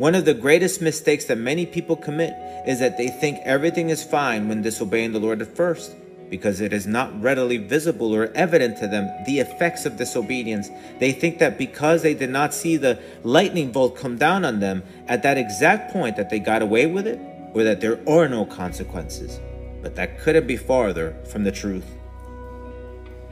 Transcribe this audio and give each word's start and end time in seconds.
One 0.00 0.14
of 0.14 0.24
the 0.24 0.32
greatest 0.32 0.80
mistakes 0.80 1.26
that 1.26 1.36
many 1.36 1.66
people 1.66 1.94
commit 1.94 2.32
is 2.66 2.78
that 2.78 2.96
they 2.96 3.08
think 3.08 3.38
everything 3.44 3.90
is 3.90 4.02
fine 4.02 4.48
when 4.48 4.62
disobeying 4.62 5.12
the 5.12 5.20
Lord 5.20 5.42
at 5.42 5.54
first, 5.54 5.94
because 6.30 6.62
it 6.62 6.72
is 6.72 6.86
not 6.86 7.20
readily 7.20 7.58
visible 7.58 8.14
or 8.14 8.32
evident 8.34 8.78
to 8.78 8.88
them 8.88 9.10
the 9.26 9.40
effects 9.40 9.84
of 9.84 9.98
disobedience. 9.98 10.70
They 11.00 11.12
think 11.12 11.38
that 11.40 11.58
because 11.58 12.00
they 12.00 12.14
did 12.14 12.30
not 12.30 12.54
see 12.54 12.78
the 12.78 12.98
lightning 13.24 13.72
bolt 13.72 13.94
come 13.94 14.16
down 14.16 14.42
on 14.42 14.60
them 14.60 14.84
at 15.06 15.22
that 15.22 15.36
exact 15.36 15.92
point 15.92 16.16
that 16.16 16.30
they 16.30 16.38
got 16.38 16.62
away 16.62 16.86
with 16.86 17.06
it, 17.06 17.20
or 17.52 17.62
that 17.64 17.82
there 17.82 18.00
are 18.08 18.26
no 18.26 18.46
consequences. 18.46 19.38
But 19.82 19.96
that 19.96 20.18
couldn't 20.18 20.46
be 20.46 20.56
farther 20.56 21.14
from 21.30 21.44
the 21.44 21.52
truth. 21.52 21.84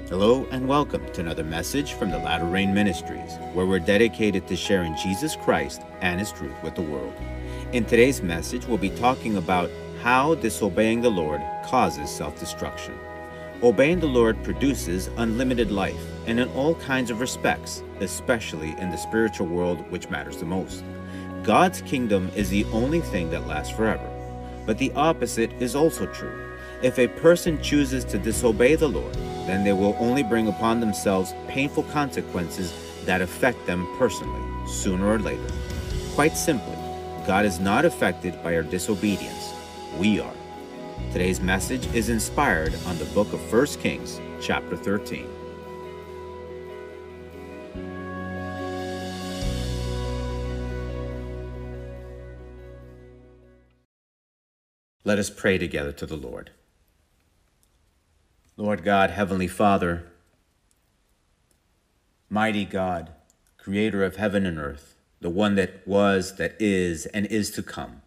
Hello 0.09 0.48
and 0.51 0.67
welcome 0.67 1.05
to 1.12 1.21
another 1.21 1.45
message 1.45 1.93
from 1.93 2.11
the 2.11 2.17
Latter 2.17 2.47
Rain 2.47 2.73
Ministries, 2.73 3.37
where 3.53 3.67
we're 3.67 3.79
dedicated 3.79 4.48
to 4.48 4.57
sharing 4.57 4.97
Jesus 4.97 5.37
Christ 5.37 5.83
and 6.01 6.19
His 6.19 6.33
truth 6.33 6.55
with 6.62 6.75
the 6.75 6.81
world. 6.81 7.12
In 7.75 7.84
today's 7.84 8.23
message, 8.23 8.65
we'll 8.65 8.79
be 8.79 8.89
talking 8.89 9.37
about 9.37 9.69
how 10.01 10.34
disobeying 10.37 11.03
the 11.03 11.11
Lord 11.11 11.43
causes 11.67 12.09
self 12.09 12.41
destruction. 12.41 12.98
Obeying 13.62 14.01
the 14.01 14.07
Lord 14.07 14.43
produces 14.43 15.11
unlimited 15.19 15.71
life, 15.71 16.03
and 16.27 16.41
in 16.41 16.48
all 16.53 16.75
kinds 16.77 17.11
of 17.11 17.20
respects, 17.20 17.83
especially 18.01 18.75
in 18.79 18.89
the 18.89 18.97
spiritual 18.97 19.47
world, 19.47 19.84
which 19.91 20.09
matters 20.09 20.39
the 20.39 20.47
most. 20.47 20.84
God's 21.43 21.83
kingdom 21.83 22.31
is 22.34 22.48
the 22.48 22.65
only 22.73 23.03
thing 23.03 23.29
that 23.29 23.47
lasts 23.47 23.77
forever. 23.77 24.09
But 24.65 24.79
the 24.79 24.91
opposite 24.93 25.53
is 25.61 25.77
also 25.77 26.06
true. 26.06 26.48
If 26.80 26.96
a 27.00 27.09
person 27.09 27.60
chooses 27.60 28.05
to 28.05 28.20
disobey 28.20 28.77
the 28.77 28.86
Lord, 28.86 29.14
then 29.47 29.64
they 29.64 29.72
will 29.72 29.97
only 29.98 30.22
bring 30.22 30.47
upon 30.47 30.78
themselves 30.78 31.34
painful 31.48 31.83
consequences 31.84 32.72
that 33.05 33.20
affect 33.20 33.66
them 33.66 33.84
personally, 33.98 34.44
sooner 34.69 35.08
or 35.08 35.19
later. 35.19 35.48
Quite 36.14 36.36
simply, 36.36 36.77
God 37.27 37.44
is 37.44 37.58
not 37.58 37.84
affected 37.84 38.41
by 38.44 38.55
our 38.55 38.62
disobedience. 38.62 39.53
We 39.98 40.20
are. 40.20 40.33
Today's 41.12 41.41
message 41.41 41.92
is 41.94 42.11
inspired 42.11 42.72
on 42.86 42.97
the 42.98 43.06
book 43.06 43.33
of 43.33 43.53
1 43.53 43.66
Kings, 43.81 44.20
chapter 44.41 44.77
13. 44.77 45.27
Let 55.05 55.19
us 55.19 55.28
pray 55.28 55.58
together 55.58 55.91
to 55.91 56.06
the 56.06 56.16
Lord. 56.16 56.53
Lord 58.59 58.83
God, 58.83 59.11
Heavenly 59.11 59.47
Father, 59.47 60.05
mighty 62.28 62.65
God, 62.65 63.12
creator 63.56 64.03
of 64.03 64.17
heaven 64.17 64.45
and 64.45 64.59
earth, 64.59 64.97
the 65.20 65.31
one 65.31 65.55
that 65.55 65.87
was, 65.87 66.34
that 66.39 66.56
is, 66.59 67.06
and 67.06 67.25
is 67.27 67.53
to 67.53 67.62
come. 67.62 68.03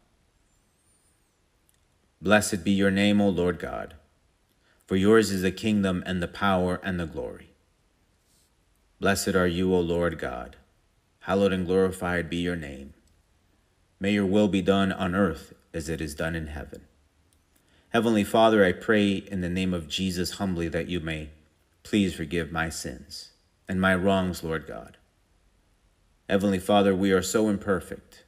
Blessed 2.21 2.65
be 2.65 2.71
your 2.71 2.91
name, 2.91 3.21
O 3.21 3.29
Lord 3.29 3.59
God, 3.59 3.93
for 4.85 4.97
yours 4.97 5.31
is 5.31 5.41
the 5.41 5.53
kingdom 5.53 6.03
and 6.05 6.21
the 6.21 6.27
power 6.27 6.81
and 6.83 6.99
the 6.99 7.05
glory. 7.05 7.51
Blessed 8.99 9.29
are 9.29 9.47
you, 9.47 9.73
O 9.73 9.79
Lord 9.79 10.19
God. 10.19 10.57
Hallowed 11.21 11.53
and 11.53 11.65
glorified 11.65 12.29
be 12.29 12.37
your 12.37 12.57
name. 12.57 12.93
May 14.01 14.11
your 14.11 14.25
will 14.25 14.49
be 14.49 14.61
done 14.61 14.91
on 14.91 15.15
earth 15.15 15.53
as 15.73 15.87
it 15.87 16.01
is 16.01 16.13
done 16.13 16.35
in 16.35 16.47
heaven. 16.47 16.81
Heavenly 17.91 18.23
Father, 18.23 18.63
I 18.63 18.71
pray 18.71 19.15
in 19.15 19.41
the 19.41 19.49
name 19.49 19.73
of 19.73 19.89
Jesus 19.89 20.35
humbly 20.35 20.69
that 20.69 20.87
you 20.87 21.01
may 21.01 21.29
please 21.83 22.13
forgive 22.13 22.49
my 22.49 22.69
sins 22.69 23.31
and 23.67 23.81
my 23.81 23.93
wrongs, 23.93 24.45
Lord 24.45 24.65
God. 24.65 24.95
Heavenly 26.29 26.59
Father, 26.59 26.95
we 26.95 27.11
are 27.11 27.21
so 27.21 27.49
imperfect. 27.49 28.23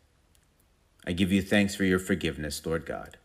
I 1.07 1.13
give 1.13 1.31
you 1.31 1.41
thanks 1.41 1.75
for 1.75 1.85
your 1.85 2.00
forgiveness, 2.00 2.66
Lord 2.66 2.85
God. 2.85 3.16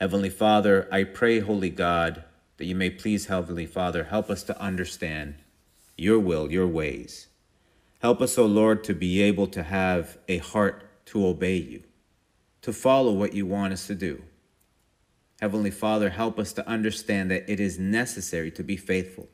Heavenly 0.00 0.28
Father, 0.28 0.88
I 0.90 1.04
pray, 1.04 1.38
Holy 1.38 1.70
God, 1.70 2.24
that 2.56 2.64
you 2.64 2.74
may 2.74 2.90
please, 2.90 3.26
Heavenly 3.26 3.66
Father, 3.66 4.04
help 4.04 4.28
us 4.28 4.42
to 4.42 4.60
understand 4.60 5.36
your 5.96 6.18
will, 6.18 6.50
your 6.50 6.66
ways. 6.66 7.28
Help 8.00 8.20
us, 8.20 8.36
O 8.36 8.42
oh 8.42 8.46
Lord, 8.46 8.82
to 8.82 8.92
be 8.92 9.22
able 9.22 9.46
to 9.46 9.62
have 9.62 10.18
a 10.26 10.38
heart 10.38 10.82
to 11.06 11.24
obey 11.24 11.58
you, 11.58 11.84
to 12.62 12.72
follow 12.72 13.12
what 13.12 13.34
you 13.34 13.46
want 13.46 13.72
us 13.72 13.86
to 13.86 13.94
do. 13.94 14.24
Heavenly 15.42 15.72
Father, 15.72 16.10
help 16.10 16.38
us 16.38 16.52
to 16.52 16.68
understand 16.68 17.32
that 17.32 17.50
it 17.50 17.58
is 17.58 17.76
necessary 17.76 18.52
to 18.52 18.62
be 18.62 18.76
faithful. 18.76 19.28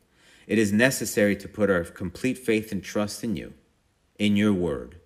It 0.46 0.56
is 0.56 0.72
necessary 0.72 1.36
to 1.36 1.46
put 1.46 1.68
our 1.68 1.84
complete 1.84 2.38
faith 2.38 2.72
and 2.72 2.82
trust 2.82 3.22
in 3.22 3.36
you, 3.36 3.52
in 4.18 4.34
your 4.34 4.54
word, 4.54 5.00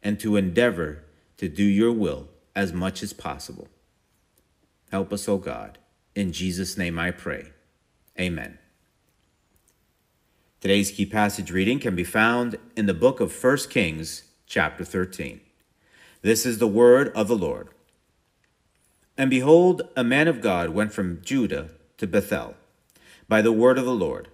and 0.00 0.20
to 0.20 0.36
endeavor 0.36 1.02
to 1.38 1.48
do 1.48 1.64
your 1.64 1.90
will 1.90 2.28
as 2.54 2.72
much 2.72 3.02
as 3.02 3.12
possible. 3.12 3.66
Help 4.92 5.12
us, 5.12 5.28
O 5.28 5.38
God. 5.38 5.78
In 6.14 6.30
Jesus' 6.30 6.78
name 6.78 7.00
I 7.00 7.10
pray. 7.10 7.46
Amen. 8.16 8.56
Today's 10.60 10.92
key 10.92 11.04
passage 11.04 11.50
reading 11.50 11.80
can 11.80 11.96
be 11.96 12.04
found 12.04 12.58
in 12.76 12.86
the 12.86 12.94
book 12.94 13.18
of 13.18 13.42
1 13.42 13.56
Kings, 13.70 14.22
chapter 14.46 14.84
13. 14.84 15.40
This 16.22 16.46
is 16.46 16.58
the 16.58 16.68
word 16.68 17.08
of 17.08 17.26
the 17.26 17.36
Lord. 17.36 17.73
And 19.16 19.30
behold, 19.30 19.82
a 19.96 20.02
man 20.02 20.26
of 20.26 20.40
God 20.40 20.70
went 20.70 20.92
from 20.92 21.20
Judah 21.22 21.70
to 21.98 22.06
Bethel 22.06 22.54
by 23.28 23.42
the 23.42 23.52
word 23.52 23.78
of 23.78 23.84
the 23.84 23.94
Lord. 23.94 24.28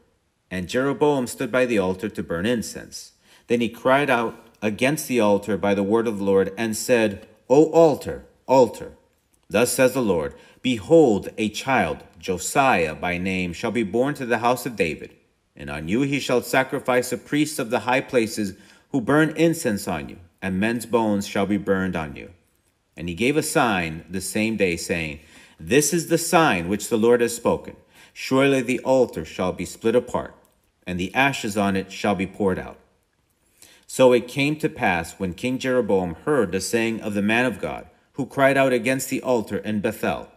And 0.50 0.68
Jeroboam 0.68 1.26
stood 1.26 1.52
by 1.52 1.66
the 1.66 1.78
altar 1.78 2.08
to 2.08 2.22
burn 2.22 2.46
incense. 2.46 3.12
Then 3.46 3.60
he 3.60 3.68
cried 3.68 4.10
out 4.10 4.48
against 4.62 5.06
the 5.06 5.20
altar 5.20 5.56
by 5.56 5.74
the 5.74 5.82
word 5.82 6.06
of 6.06 6.18
the 6.18 6.24
Lord 6.24 6.52
and 6.56 6.76
said, 6.76 7.28
O 7.48 7.70
altar, 7.72 8.24
altar, 8.46 8.92
thus 9.48 9.72
says 9.72 9.92
the 9.92 10.02
Lord, 10.02 10.34
Behold, 10.62 11.28
a 11.38 11.48
child, 11.48 12.04
Josiah 12.18 12.94
by 12.94 13.18
name, 13.18 13.52
shall 13.52 13.70
be 13.70 13.82
born 13.82 14.14
to 14.14 14.26
the 14.26 14.38
house 14.38 14.66
of 14.66 14.76
David. 14.76 15.16
And 15.56 15.70
on 15.70 15.88
you 15.88 16.02
he 16.02 16.20
shall 16.20 16.42
sacrifice 16.42 17.10
the 17.10 17.16
priests 17.16 17.58
of 17.58 17.70
the 17.70 17.80
high 17.80 18.00
places 18.00 18.54
who 18.92 19.00
burn 19.00 19.30
incense 19.36 19.86
on 19.86 20.08
you, 20.08 20.18
and 20.42 20.58
men's 20.58 20.86
bones 20.86 21.26
shall 21.26 21.46
be 21.46 21.56
burned 21.56 21.96
on 21.96 22.16
you. 22.16 22.30
And 23.00 23.08
he 23.08 23.14
gave 23.14 23.38
a 23.38 23.42
sign 23.42 24.04
the 24.10 24.20
same 24.20 24.58
day, 24.58 24.76
saying, 24.76 25.20
This 25.58 25.94
is 25.94 26.08
the 26.08 26.18
sign 26.18 26.68
which 26.68 26.90
the 26.90 26.98
Lord 26.98 27.22
has 27.22 27.34
spoken. 27.34 27.76
Surely 28.12 28.60
the 28.60 28.80
altar 28.80 29.24
shall 29.24 29.54
be 29.54 29.64
split 29.64 29.96
apart, 29.96 30.34
and 30.86 31.00
the 31.00 31.14
ashes 31.14 31.56
on 31.56 31.76
it 31.76 31.90
shall 31.90 32.14
be 32.14 32.26
poured 32.26 32.58
out. 32.58 32.76
So 33.86 34.12
it 34.12 34.28
came 34.28 34.56
to 34.56 34.68
pass 34.68 35.14
when 35.14 35.32
King 35.32 35.58
Jeroboam 35.58 36.14
heard 36.26 36.52
the 36.52 36.60
saying 36.60 37.00
of 37.00 37.14
the 37.14 37.22
man 37.22 37.46
of 37.46 37.58
God, 37.58 37.86
who 38.12 38.26
cried 38.26 38.58
out 38.58 38.74
against 38.74 39.08
the 39.08 39.22
altar 39.22 39.56
in 39.56 39.80
Bethel, 39.80 40.28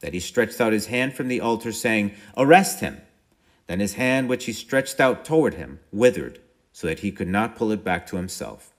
that 0.00 0.12
he 0.12 0.20
stretched 0.20 0.60
out 0.60 0.74
his 0.74 0.88
hand 0.88 1.14
from 1.14 1.28
the 1.28 1.40
altar, 1.40 1.72
saying, 1.72 2.12
Arrest 2.36 2.80
him. 2.80 3.00
Then 3.66 3.80
his 3.80 3.94
hand, 3.94 4.28
which 4.28 4.44
he 4.44 4.52
stretched 4.52 5.00
out 5.00 5.24
toward 5.24 5.54
him, 5.54 5.80
withered, 5.90 6.38
so 6.70 6.86
that 6.86 6.98
he 6.98 7.12
could 7.12 7.28
not 7.28 7.56
pull 7.56 7.72
it 7.72 7.82
back 7.82 8.06
to 8.08 8.16
himself. 8.16 8.74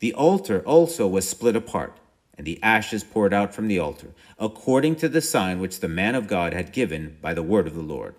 The 0.00 0.12
altar 0.12 0.60
also 0.66 1.08
was 1.08 1.26
split 1.26 1.56
apart 1.56 1.98
and 2.36 2.46
the 2.46 2.62
ashes 2.62 3.04
poured 3.04 3.32
out 3.32 3.54
from 3.54 3.68
the 3.68 3.78
altar, 3.78 4.08
according 4.38 4.96
to 4.96 5.08
the 5.08 5.20
sign 5.20 5.60
which 5.60 5.80
the 5.80 5.88
man 5.88 6.14
of 6.14 6.26
God 6.26 6.52
had 6.52 6.72
given 6.72 7.16
by 7.20 7.34
the 7.34 7.42
word 7.42 7.66
of 7.66 7.74
the 7.74 7.82
Lord. 7.82 8.14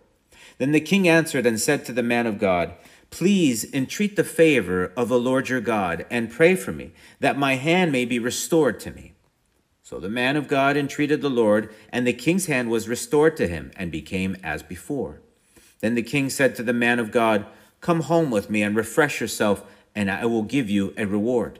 Then 0.57 0.71
the 0.71 0.79
king 0.79 1.07
answered 1.07 1.45
and 1.45 1.59
said 1.59 1.85
to 1.85 1.93
the 1.93 2.03
man 2.03 2.27
of 2.27 2.39
God, 2.39 2.73
Please 3.09 3.71
entreat 3.73 4.15
the 4.15 4.23
favor 4.23 4.91
of 4.97 5.09
the 5.09 5.19
Lord 5.19 5.49
your 5.49 5.61
God, 5.61 6.05
and 6.09 6.31
pray 6.31 6.55
for 6.55 6.71
me, 6.71 6.91
that 7.19 7.37
my 7.37 7.55
hand 7.55 7.91
may 7.91 8.05
be 8.05 8.19
restored 8.19 8.79
to 8.81 8.91
me. 8.91 9.13
So 9.83 9.99
the 9.99 10.09
man 10.09 10.35
of 10.35 10.47
God 10.47 10.75
entreated 10.75 11.21
the 11.21 11.29
Lord, 11.29 11.73
and 11.89 12.07
the 12.07 12.13
king's 12.13 12.47
hand 12.47 12.69
was 12.69 12.89
restored 12.89 13.37
to 13.37 13.47
him, 13.47 13.72
and 13.75 13.91
became 13.91 14.35
as 14.43 14.63
before. 14.63 15.22
Then 15.79 15.95
the 15.95 16.03
king 16.03 16.29
said 16.29 16.55
to 16.55 16.63
the 16.63 16.73
man 16.73 16.99
of 16.99 17.11
God, 17.11 17.45
Come 17.81 18.01
home 18.01 18.31
with 18.31 18.49
me 18.49 18.63
and 18.63 18.75
refresh 18.75 19.22
yourself, 19.22 19.63
and 19.93 20.09
I 20.09 20.25
will 20.25 20.41
give 20.41 20.69
you 20.69 20.93
a 20.97 21.05
reward. 21.05 21.59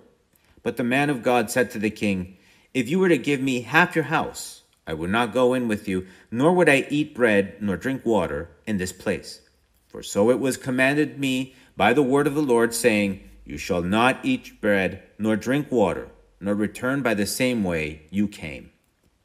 But 0.64 0.78
the 0.78 0.84
man 0.84 1.12
of 1.12 1.22
God 1.22 1.52
said 1.52 1.70
to 1.72 1.80
the 1.80 1.92
king, 1.92 2.35
if 2.76 2.90
you 2.90 3.00
were 3.00 3.08
to 3.08 3.18
give 3.18 3.40
me 3.40 3.62
half 3.62 3.96
your 3.96 4.04
house, 4.04 4.64
I 4.86 4.94
would 4.94 5.10
not 5.10 5.34
go 5.34 5.54
in 5.54 5.70
with 5.70 5.88
you, 5.88 6.08
nor 6.30 6.52
would 6.52 6.68
I 6.68 6.86
eat 6.90 7.16
bread 7.16 7.56
nor 7.62 7.78
drink 7.78 8.06
water 8.06 8.50
in 8.68 8.76
this 8.76 8.92
place. 8.92 9.40
For 9.88 10.04
so 10.04 10.30
it 10.30 10.42
was 10.42 10.58
commanded 10.58 11.18
me 11.18 11.56
by 11.78 11.94
the 11.94 12.04
word 12.04 12.28
of 12.28 12.36
the 12.36 12.42
Lord, 12.42 12.74
saying, 12.74 13.22
You 13.46 13.58
shall 13.58 13.82
not 13.82 14.20
eat 14.26 14.60
bread 14.60 15.04
nor 15.18 15.38
drink 15.38 15.72
water, 15.72 16.10
nor 16.42 16.54
return 16.54 17.02
by 17.02 17.14
the 17.14 17.26
same 17.26 17.64
way 17.64 18.08
you 18.10 18.28
came. 18.28 18.72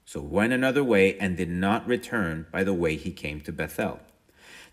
So 0.04 0.20
went 0.20 0.52
another 0.52 0.84
way 0.84 1.18
and 1.18 1.36
did 1.36 1.50
not 1.50 1.88
return 1.88 2.46
by 2.52 2.62
the 2.62 2.72
way 2.72 2.94
he 2.94 3.10
came 3.10 3.40
to 3.40 3.52
Bethel. 3.52 3.98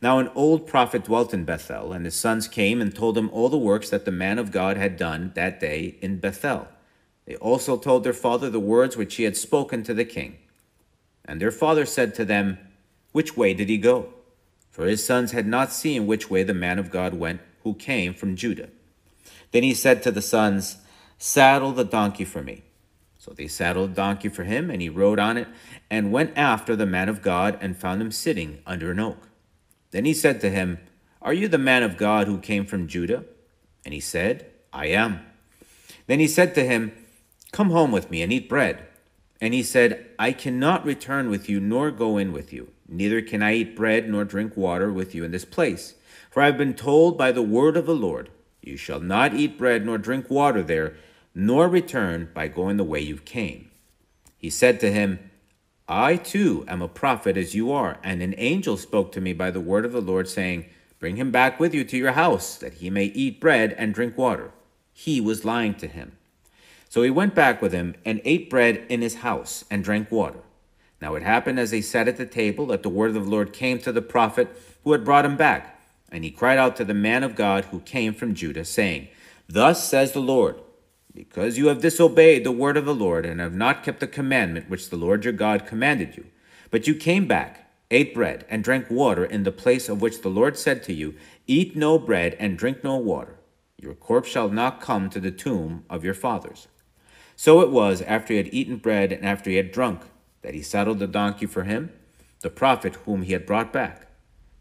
Now 0.03 0.19
an 0.19 0.29
old 0.35 0.67
prophet 0.67 1.05
dwelt 1.05 1.33
in 1.33 1.45
Bethel, 1.45 1.93
and 1.93 2.05
his 2.05 2.13
sons 2.13 2.47
came 2.47 2.79
and 2.79 2.93
told 2.93 3.17
him 3.17 3.31
all 3.31 3.49
the 3.49 3.57
works 3.57 3.89
that 3.89 4.05
the 4.05 4.11
man 4.11 4.37
of 4.37 4.51
God 4.51 4.77
had 4.77 4.97
done 4.97 5.31
that 5.33 5.59
day 5.59 5.97
in 5.99 6.19
Bethel. 6.19 6.67
They 7.27 7.35
also 7.35 7.77
told 7.77 8.03
their 8.03 8.13
father 8.13 8.49
the 8.49 8.59
words 8.59 8.95
which 8.95 9.15
he 9.15 9.23
had 9.23 9.35
spoken 9.35 9.83
to 9.83 9.93
the 9.93 10.05
king. 10.05 10.37
And 11.25 11.41
their 11.41 11.51
father 11.51 11.85
said 11.85 12.15
to 12.15 12.25
them, 12.25 12.57
Which 13.11 13.35
way 13.35 13.53
did 13.53 13.67
he 13.67 13.77
go? 13.77 14.13
For 14.71 14.85
his 14.85 15.05
sons 15.05 15.33
had 15.33 15.45
not 15.45 15.73
seen 15.73 16.07
which 16.07 16.29
way 16.29 16.43
the 16.43 16.53
man 16.53 16.79
of 16.79 16.89
God 16.89 17.13
went 17.13 17.41
who 17.63 17.73
came 17.73 18.13
from 18.13 18.37
Judah. 18.37 18.69
Then 19.51 19.63
he 19.63 19.73
said 19.73 20.01
to 20.03 20.11
the 20.11 20.21
sons, 20.21 20.77
Saddle 21.17 21.73
the 21.73 21.83
donkey 21.83 22.23
for 22.23 22.41
me, 22.41 22.63
So 23.17 23.33
they 23.33 23.47
saddled 23.47 23.91
a 23.91 23.93
donkey 23.95 24.29
for 24.29 24.45
him, 24.45 24.69
and 24.69 24.81
he 24.81 24.87
rode 24.87 25.19
on 25.19 25.35
it, 25.35 25.47
and 25.89 26.13
went 26.13 26.37
after 26.37 26.77
the 26.77 26.85
man 26.85 27.09
of 27.09 27.21
God, 27.21 27.57
and 27.59 27.75
found 27.75 28.01
him 28.01 28.11
sitting 28.11 28.59
under 28.65 28.91
an 28.91 28.99
oak. 28.99 29.27
Then 29.91 30.05
he 30.05 30.13
said 30.13 30.39
to 30.41 30.49
him, 30.49 30.77
Are 31.21 31.33
you 31.33 31.49
the 31.49 31.57
man 31.57 31.83
of 31.83 31.97
God 31.97 32.27
who 32.27 32.37
came 32.37 32.65
from 32.65 32.87
Judah? 32.87 33.25
And 33.83 33.93
he 33.93 33.99
said, 33.99 34.45
I 34.71 34.87
am. 34.87 35.25
Then 36.05 36.19
he 36.19 36.27
said 36.27 36.55
to 36.55 36.63
him, 36.63 36.93
Come 37.57 37.71
home 37.71 37.91
with 37.91 38.11
me 38.11 38.21
and 38.21 38.31
eat 38.31 38.47
bread. 38.47 38.85
And 39.41 39.51
he 39.51 39.63
said, 39.63 40.11
I 40.19 40.31
cannot 40.31 40.85
return 40.85 41.27
with 41.27 41.49
you, 41.49 41.59
nor 41.59 41.89
go 41.89 42.19
in 42.19 42.31
with 42.31 42.53
you. 42.53 42.71
Neither 42.87 43.19
can 43.23 43.41
I 43.41 43.55
eat 43.55 43.75
bread 43.75 44.07
nor 44.07 44.25
drink 44.25 44.55
water 44.55 44.93
with 44.93 45.15
you 45.15 45.23
in 45.23 45.31
this 45.31 45.43
place. 45.43 45.95
For 46.29 46.43
I 46.43 46.45
have 46.45 46.57
been 46.59 46.75
told 46.75 47.17
by 47.17 47.31
the 47.31 47.41
word 47.41 47.75
of 47.75 47.87
the 47.87 47.95
Lord, 47.95 48.29
You 48.61 48.77
shall 48.77 48.99
not 48.99 49.33
eat 49.33 49.57
bread 49.57 49.83
nor 49.83 49.97
drink 49.97 50.29
water 50.29 50.61
there, 50.61 50.97
nor 51.33 51.67
return 51.67 52.29
by 52.31 52.47
going 52.47 52.77
the 52.77 52.83
way 52.83 52.99
you 52.99 53.17
came. 53.17 53.71
He 54.37 54.51
said 54.51 54.79
to 54.81 54.91
him, 54.91 55.17
I 55.87 56.15
too 56.15 56.63
am 56.67 56.83
a 56.83 56.87
prophet 56.87 57.37
as 57.37 57.55
you 57.55 57.71
are, 57.71 57.97
and 58.03 58.21
an 58.21 58.35
angel 58.37 58.77
spoke 58.77 59.11
to 59.13 59.21
me 59.21 59.33
by 59.33 59.49
the 59.49 59.59
word 59.59 59.83
of 59.83 59.93
the 59.93 59.99
Lord, 59.99 60.29
saying, 60.29 60.67
Bring 60.99 61.15
him 61.15 61.31
back 61.31 61.59
with 61.59 61.73
you 61.73 61.83
to 61.85 61.97
your 61.97 62.11
house, 62.11 62.55
that 62.57 62.75
he 62.75 62.91
may 62.91 63.05
eat 63.05 63.41
bread 63.41 63.73
and 63.79 63.95
drink 63.95 64.15
water. 64.15 64.51
He 64.93 65.19
was 65.19 65.43
lying 65.43 65.73
to 65.73 65.87
him. 65.87 66.17
So 66.89 67.03
he 67.03 67.09
went 67.09 67.35
back 67.35 67.61
with 67.61 67.73
him 67.73 67.95
and 68.05 68.21
ate 68.23 68.49
bread 68.49 68.85
in 68.89 69.01
his 69.01 69.15
house 69.15 69.65
and 69.69 69.83
drank 69.83 70.11
water. 70.11 70.39
Now 71.01 71.15
it 71.15 71.23
happened 71.23 71.59
as 71.59 71.71
they 71.71 71.81
sat 71.81 72.07
at 72.07 72.17
the 72.17 72.25
table 72.25 72.65
that 72.67 72.83
the 72.83 72.89
word 72.89 73.15
of 73.15 73.25
the 73.25 73.29
Lord 73.29 73.53
came 73.53 73.79
to 73.79 73.91
the 73.91 74.01
prophet 74.01 74.47
who 74.83 74.93
had 74.93 75.05
brought 75.05 75.25
him 75.25 75.37
back. 75.37 75.79
And 76.09 76.23
he 76.23 76.31
cried 76.31 76.57
out 76.57 76.75
to 76.77 76.85
the 76.85 76.93
man 76.93 77.23
of 77.23 77.35
God 77.35 77.65
who 77.65 77.79
came 77.81 78.13
from 78.13 78.33
Judah, 78.33 78.63
saying, 78.63 79.09
Thus 79.49 79.87
says 79.87 80.13
the 80.13 80.21
Lord, 80.21 80.61
because 81.13 81.57
you 81.57 81.67
have 81.67 81.81
disobeyed 81.81 82.43
the 82.43 82.51
word 82.51 82.77
of 82.77 82.85
the 82.85 82.95
Lord 82.95 83.25
and 83.25 83.41
have 83.41 83.53
not 83.53 83.83
kept 83.83 83.99
the 83.99 84.07
commandment 84.07 84.69
which 84.69 84.89
the 84.89 84.95
Lord 84.95 85.25
your 85.25 85.33
God 85.33 85.65
commanded 85.65 86.15
you, 86.15 86.27
but 86.71 86.87
you 86.87 86.95
came 86.95 87.27
back, 87.27 87.69
ate 87.91 88.13
bread, 88.13 88.45
and 88.49 88.63
drank 88.63 88.89
water 88.89 89.25
in 89.25 89.43
the 89.43 89.51
place 89.51 89.89
of 89.89 90.01
which 90.01 90.21
the 90.21 90.29
Lord 90.29 90.57
said 90.57 90.83
to 90.83 90.93
you, 90.93 91.15
Eat 91.45 91.75
no 91.75 91.99
bread 91.99 92.35
and 92.39 92.57
drink 92.57 92.83
no 92.83 92.95
water. 92.97 93.35
Your 93.81 93.93
corpse 93.93 94.29
shall 94.29 94.49
not 94.49 94.81
come 94.81 95.09
to 95.09 95.19
the 95.19 95.31
tomb 95.31 95.83
of 95.89 96.05
your 96.05 96.13
fathers. 96.13 96.67
So 97.37 97.61
it 97.61 97.71
was 97.71 98.01
after 98.01 98.33
he 98.33 98.37
had 98.37 98.53
eaten 98.53 98.75
bread 98.75 99.13
and 99.13 99.25
after 99.25 99.49
he 99.49 99.55
had 99.55 99.71
drunk 99.71 100.01
that 100.41 100.53
he 100.53 100.61
saddled 100.61 100.99
the 100.99 101.07
donkey 101.07 101.45
for 101.45 101.63
him, 101.63 101.93
the 102.41 102.49
prophet 102.49 102.95
whom 103.05 103.21
he 103.21 103.31
had 103.31 103.45
brought 103.45 103.71
back. 103.71 104.07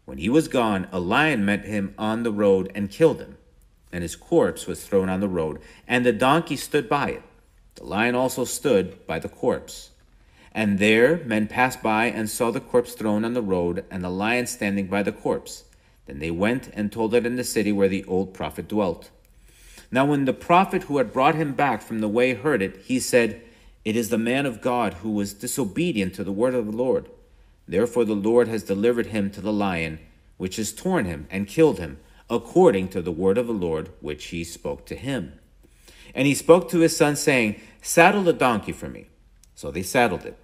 When 0.05 0.17
he 0.17 0.29
was 0.29 0.47
gone, 0.47 0.87
a 0.93 0.99
lion 1.01 1.43
met 1.43 1.65
him 1.65 1.93
on 1.97 2.23
the 2.23 2.31
road 2.31 2.71
and 2.73 2.89
killed 2.89 3.19
him 3.19 3.35
and 3.91 4.01
his 4.01 4.15
corpse 4.15 4.67
was 4.67 4.83
thrown 4.85 5.09
on 5.09 5.19
the 5.19 5.29
road, 5.29 5.59
and 5.87 6.05
the 6.05 6.13
donkey 6.13 6.55
stood 6.55 6.89
by 6.89 7.09
it. 7.09 7.23
The 7.75 7.85
lion 7.85 8.15
also 8.15 8.43
stood 8.43 9.05
by 9.07 9.19
the 9.19 9.29
corpse. 9.29 9.91
And 10.51 10.79
there 10.79 11.17
men 11.25 11.47
passed 11.47 11.81
by 11.81 12.05
and 12.05 12.29
saw 12.29 12.51
the 12.51 12.59
corpse 12.59 12.93
thrown 12.93 13.23
on 13.23 13.33
the 13.33 13.41
road, 13.41 13.85
and 13.89 14.03
the 14.03 14.09
lion 14.09 14.47
standing 14.47 14.87
by 14.87 15.03
the 15.03 15.11
corpse. 15.11 15.65
Then 16.05 16.19
they 16.19 16.31
went 16.31 16.69
and 16.73 16.91
told 16.91 17.13
it 17.13 17.25
in 17.25 17.35
the 17.35 17.43
city 17.43 17.71
where 17.71 17.89
the 17.89 18.05
old 18.05 18.33
prophet 18.33 18.67
dwelt. 18.67 19.09
Now, 19.91 20.05
when 20.05 20.25
the 20.25 20.33
prophet 20.33 20.83
who 20.83 20.97
had 20.97 21.13
brought 21.13 21.35
him 21.35 21.53
back 21.53 21.81
from 21.81 21.99
the 21.99 22.09
way 22.09 22.33
heard 22.33 22.61
it, 22.61 22.77
he 22.85 22.99
said, 22.99 23.41
It 23.85 23.95
is 23.95 24.09
the 24.09 24.17
man 24.17 24.45
of 24.45 24.61
God 24.61 24.95
who 24.95 25.11
was 25.11 25.33
disobedient 25.33 26.13
to 26.15 26.23
the 26.23 26.31
word 26.31 26.53
of 26.53 26.65
the 26.65 26.77
Lord. 26.77 27.09
Therefore, 27.67 28.05
the 28.05 28.13
Lord 28.13 28.47
has 28.47 28.63
delivered 28.63 29.07
him 29.07 29.29
to 29.31 29.41
the 29.41 29.53
lion, 29.53 29.99
which 30.37 30.57
has 30.57 30.73
torn 30.73 31.05
him 31.05 31.27
and 31.29 31.47
killed 31.47 31.79
him 31.79 31.99
according 32.29 32.89
to 32.89 33.01
the 33.01 33.11
word 33.11 33.37
of 33.37 33.47
the 33.47 33.53
Lord 33.53 33.89
which 34.01 34.25
he 34.25 34.43
spoke 34.43 34.85
to 34.85 34.95
him. 34.95 35.39
And 36.13 36.27
he 36.27 36.33
spoke 36.33 36.69
to 36.69 36.79
his 36.79 36.95
son, 36.95 37.15
saying, 37.15 37.59
Saddle 37.81 38.23
the 38.23 38.33
donkey 38.33 38.71
for 38.71 38.89
me. 38.89 39.07
So 39.55 39.71
they 39.71 39.83
saddled 39.83 40.25
it. 40.25 40.37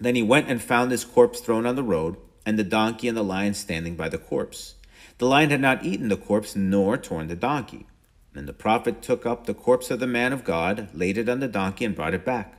Then 0.00 0.14
he 0.14 0.22
went 0.22 0.48
and 0.48 0.62
found 0.62 0.90
his 0.90 1.04
corpse 1.04 1.40
thrown 1.40 1.66
on 1.66 1.76
the 1.76 1.82
road, 1.82 2.16
and 2.44 2.58
the 2.58 2.64
donkey 2.64 3.08
and 3.08 3.16
the 3.16 3.22
lion 3.22 3.54
standing 3.54 3.94
by 3.94 4.08
the 4.08 4.18
corpse. 4.18 4.74
The 5.18 5.26
lion 5.26 5.50
had 5.50 5.60
not 5.60 5.84
eaten 5.84 6.08
the 6.08 6.16
corpse, 6.16 6.56
nor 6.56 6.96
torn 6.96 7.28
the 7.28 7.36
donkey. 7.36 7.86
And 8.34 8.48
the 8.48 8.52
prophet 8.52 9.02
took 9.02 9.26
up 9.26 9.46
the 9.46 9.54
corpse 9.54 9.90
of 9.90 10.00
the 10.00 10.06
man 10.06 10.32
of 10.32 10.44
God, 10.44 10.88
laid 10.94 11.18
it 11.18 11.28
on 11.28 11.40
the 11.40 11.48
donkey, 11.48 11.84
and 11.84 11.94
brought 11.94 12.14
it 12.14 12.24
back. 12.24 12.54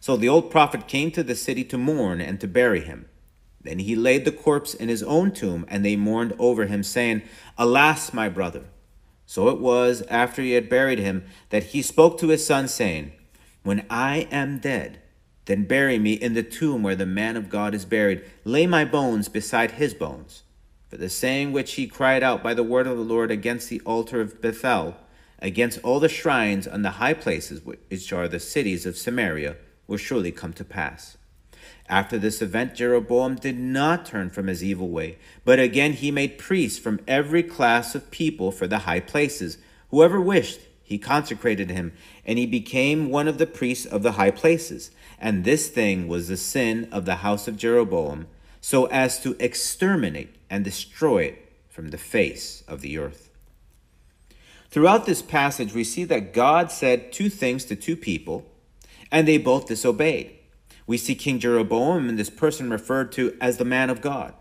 So 0.00 0.16
the 0.16 0.28
old 0.28 0.50
prophet 0.50 0.86
came 0.86 1.10
to 1.12 1.22
the 1.22 1.34
city 1.34 1.64
to 1.64 1.78
mourn 1.78 2.20
and 2.20 2.38
to 2.40 2.46
bury 2.46 2.80
him. 2.80 3.06
Then 3.62 3.80
he 3.80 3.96
laid 3.96 4.24
the 4.24 4.32
corpse 4.32 4.74
in 4.74 4.88
his 4.88 5.02
own 5.02 5.32
tomb, 5.32 5.64
and 5.68 5.84
they 5.84 5.96
mourned 5.96 6.34
over 6.38 6.66
him, 6.66 6.82
saying, 6.82 7.22
Alas, 7.58 8.12
my 8.12 8.28
brother! 8.28 8.64
So 9.24 9.48
it 9.48 9.58
was, 9.58 10.02
after 10.02 10.40
he 10.40 10.52
had 10.52 10.68
buried 10.68 11.00
him, 11.00 11.24
that 11.50 11.64
he 11.64 11.82
spoke 11.82 12.18
to 12.18 12.28
his 12.28 12.46
son, 12.46 12.68
saying, 12.68 13.12
When 13.64 13.84
I 13.90 14.28
am 14.30 14.58
dead, 14.58 15.00
then 15.46 15.64
bury 15.64 15.98
me 15.98 16.12
in 16.12 16.34
the 16.34 16.42
tomb 16.42 16.82
where 16.82 16.94
the 16.94 17.06
man 17.06 17.36
of 17.36 17.48
God 17.48 17.74
is 17.74 17.84
buried. 17.84 18.24
Lay 18.44 18.66
my 18.66 18.84
bones 18.84 19.28
beside 19.28 19.72
his 19.72 19.94
bones. 19.94 20.42
For 20.88 20.96
the 20.96 21.08
saying 21.08 21.50
which 21.50 21.72
he 21.72 21.88
cried 21.88 22.22
out 22.22 22.42
by 22.42 22.54
the 22.54 22.62
word 22.62 22.86
of 22.86 22.96
the 22.96 23.02
Lord 23.02 23.32
against 23.32 23.68
the 23.68 23.80
altar 23.80 24.20
of 24.20 24.40
Bethel, 24.40 24.96
against 25.40 25.78
all 25.82 26.00
the 26.00 26.08
shrines 26.08 26.66
on 26.66 26.82
the 26.82 26.92
high 26.92 27.14
places 27.14 27.62
which 27.64 28.12
are 28.12 28.28
the 28.28 28.40
cities 28.40 28.86
of 28.86 28.96
Samaria, 28.96 29.56
will 29.86 29.96
surely 29.96 30.32
come 30.32 30.52
to 30.54 30.64
pass. 30.64 31.16
After 31.88 32.18
this 32.18 32.42
event, 32.42 32.74
Jeroboam 32.74 33.36
did 33.36 33.58
not 33.58 34.06
turn 34.06 34.30
from 34.30 34.48
his 34.48 34.64
evil 34.64 34.88
way, 34.88 35.18
but 35.44 35.60
again 35.60 35.92
he 35.92 36.10
made 36.10 36.38
priests 36.38 36.78
from 36.78 37.00
every 37.06 37.42
class 37.42 37.94
of 37.94 38.10
people 38.10 38.50
for 38.50 38.66
the 38.66 38.80
high 38.80 39.00
places. 39.00 39.58
Whoever 39.90 40.20
wished, 40.20 40.60
he 40.82 40.98
consecrated 40.98 41.70
him, 41.70 41.92
and 42.24 42.38
he 42.38 42.46
became 42.46 43.10
one 43.10 43.28
of 43.28 43.38
the 43.38 43.46
priests 43.46 43.86
of 43.86 44.02
the 44.02 44.12
high 44.12 44.30
places. 44.32 44.90
And 45.18 45.44
this 45.44 45.68
thing 45.68 46.08
was 46.08 46.28
the 46.28 46.36
sin 46.36 46.88
of 46.90 47.04
the 47.04 47.16
house 47.16 47.46
of 47.46 47.56
Jeroboam, 47.56 48.26
so 48.60 48.86
as 48.86 49.20
to 49.20 49.36
exterminate 49.38 50.34
and 50.50 50.64
destroy 50.64 51.24
it 51.24 51.52
from 51.68 51.88
the 51.88 51.98
face 51.98 52.64
of 52.66 52.80
the 52.80 52.98
earth. 52.98 53.25
Throughout 54.70 55.06
this 55.06 55.22
passage, 55.22 55.72
we 55.72 55.84
see 55.84 56.04
that 56.04 56.32
God 56.32 56.70
said 56.70 57.12
two 57.12 57.28
things 57.28 57.64
to 57.66 57.76
two 57.76 57.96
people, 57.96 58.46
and 59.10 59.26
they 59.26 59.38
both 59.38 59.68
disobeyed. 59.68 60.32
We 60.86 60.98
see 60.98 61.14
King 61.14 61.38
Jeroboam 61.38 62.08
and 62.08 62.18
this 62.18 62.30
person 62.30 62.70
referred 62.70 63.12
to 63.12 63.36
as 63.40 63.56
the 63.56 63.64
man 63.64 63.90
of 63.90 64.00
God. 64.00 64.34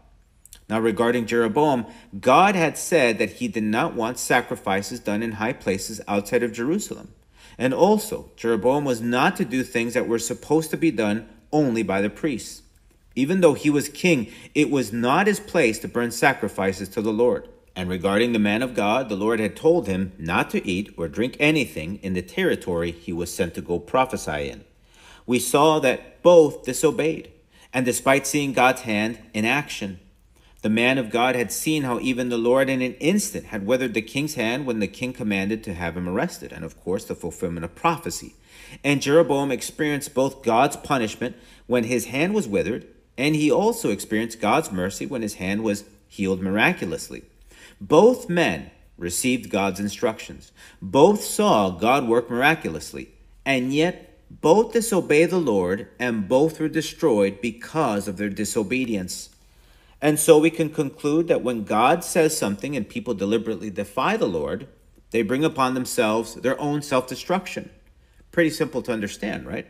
Now, 0.68 0.80
regarding 0.80 1.28
Jeroboam, 1.28 1.86
God 2.20 2.56
had 2.56 2.78
said 2.78 3.20
that 3.20 3.34
he 3.34 3.48
did 3.48 3.64
not 3.64 3.94
want 3.94 4.18
sacrifices 4.18 5.00
done 5.00 5.22
in 5.22 5.34
high 5.34 5.54
places 5.54 6.02
outside 6.08 6.42
of 6.42 6.54
Jerusalem. 6.54 7.14
And 7.58 7.74
also, 7.74 8.32
Jeroboam 8.36 8.84
was 8.84 9.02
not 9.02 9.36
to 9.38 9.46
do 9.46 9.64
things 9.64 9.94
that 9.94 10.08
were 10.08 10.20
supposed 10.20 10.72
to 10.72 10.78
be 10.78 10.92
done 10.92 11.30
only 11.52 11.84
by 11.84 12.02
the 12.02 12.10
priests. 12.10 12.64
Even 13.16 13.42
though 13.42 13.54
he 13.54 13.70
was 13.70 13.88
king, 13.90 14.32
it 14.54 14.70
was 14.70 14.92
not 14.92 15.28
his 15.28 15.40
place 15.40 15.80
to 15.80 15.88
burn 15.88 16.12
sacrifices 16.12 16.90
to 16.90 17.02
the 17.02 17.14
Lord. 17.14 17.48
And 17.76 17.90
regarding 17.90 18.32
the 18.32 18.40
man 18.40 18.62
of 18.62 18.74
God, 18.74 19.10
the 19.10 19.16
Lord 19.16 19.40
had 19.40 19.56
told 19.56 19.88
him 19.88 20.14
not 20.18 20.50
to 20.52 20.66
eat 20.66 20.94
or 20.98 21.08
drink 21.08 21.36
anything 21.40 22.00
in 22.02 22.14
the 22.14 22.22
territory 22.22 22.92
he 22.92 23.12
was 23.12 23.34
sent 23.34 23.54
to 23.56 23.62
go 23.62 23.80
prophesy 23.80 24.50
in 24.50 24.64
we 25.26 25.40
saw 25.40 25.80
that 25.80 26.22
both 26.22 26.64
disobeyed. 26.64 27.32
And 27.74 27.86
despite 27.86 28.28
seeing 28.28 28.54
God's 28.54 28.82
hand 28.82 29.20
in 29.34 29.46
action, 29.46 30.00
the 30.62 30.70
man 30.70 30.98
of 30.98 31.12
God 31.12 31.36
had 31.36 31.52
seen 31.52 31.84
how 31.84 32.00
even 32.00 32.30
the 32.30 32.38
Lord 32.38 32.70
in 32.70 32.82
an 32.82 32.94
instant 32.96 33.48
had 33.48 33.66
withered 33.66 33.94
the 33.94 34.02
king's 34.02 34.36
hand 34.36 34.66
when 34.66 34.80
the 34.80 34.88
king 34.88 35.14
commanded 35.14 35.64
to 35.64 35.74
have 35.74 35.98
him 35.98 36.08
arrested, 36.08 36.52
and 36.52 36.64
of 36.64 36.80
course, 36.80 37.06
the 37.06 37.16
fulfillment 37.16 37.66
of 37.66 37.76
prophecy. 37.76 38.36
And 38.84 39.02
Jeroboam 39.02 39.52
experienced 39.52 40.14
both 40.14 40.42
God's 40.42 40.78
punishment 40.78 41.36
when 41.68 41.84
his 41.84 42.06
hand 42.06 42.34
was 42.34 42.48
withered, 42.48 42.88
and 43.18 43.36
he 43.36 43.52
also 43.52 43.92
experienced 43.92 44.42
God's 44.42 44.72
mercy 44.72 45.06
when 45.06 45.22
his 45.22 45.36
hand 45.36 45.64
was 45.64 45.86
healed 46.08 46.42
miraculously. 46.42 47.24
Both 47.80 48.30
men 48.30 48.72
received 48.98 49.50
God's 49.50 49.80
instructions. 49.80 50.52
Both 50.82 51.24
saw 51.24 51.70
God 51.70 52.08
work 52.08 52.30
miraculously, 52.30 53.10
and 53.46 53.74
yet 53.74 54.20
both 54.42 54.74
disobeyed 54.74 55.30
the 55.30 55.38
Lord, 55.38 55.88
and 56.00 56.28
both 56.28 56.60
were 56.60 56.68
destroyed 56.68 57.42
because 57.42 58.08
of 58.08 58.18
their 58.18 58.30
disobedience. 58.30 59.30
And 60.02 60.20
so 60.20 60.38
we 60.38 60.50
can 60.50 60.70
conclude 60.70 61.28
that 61.28 61.44
when 61.44 61.64
God 61.64 62.04
says 62.04 62.38
something 62.38 62.76
and 62.76 62.88
people 62.88 63.14
deliberately 63.14 63.70
defy 63.70 64.18
the 64.18 64.28
Lord, 64.28 64.68
they 65.12 65.22
bring 65.22 65.46
upon 65.46 65.74
themselves 65.74 66.36
their 66.36 66.60
own 66.60 66.82
self 66.82 67.08
destruction. 67.08 67.70
Pretty 68.32 68.50
simple 68.50 68.82
to 68.82 68.92
understand, 68.92 69.48
right? 69.48 69.68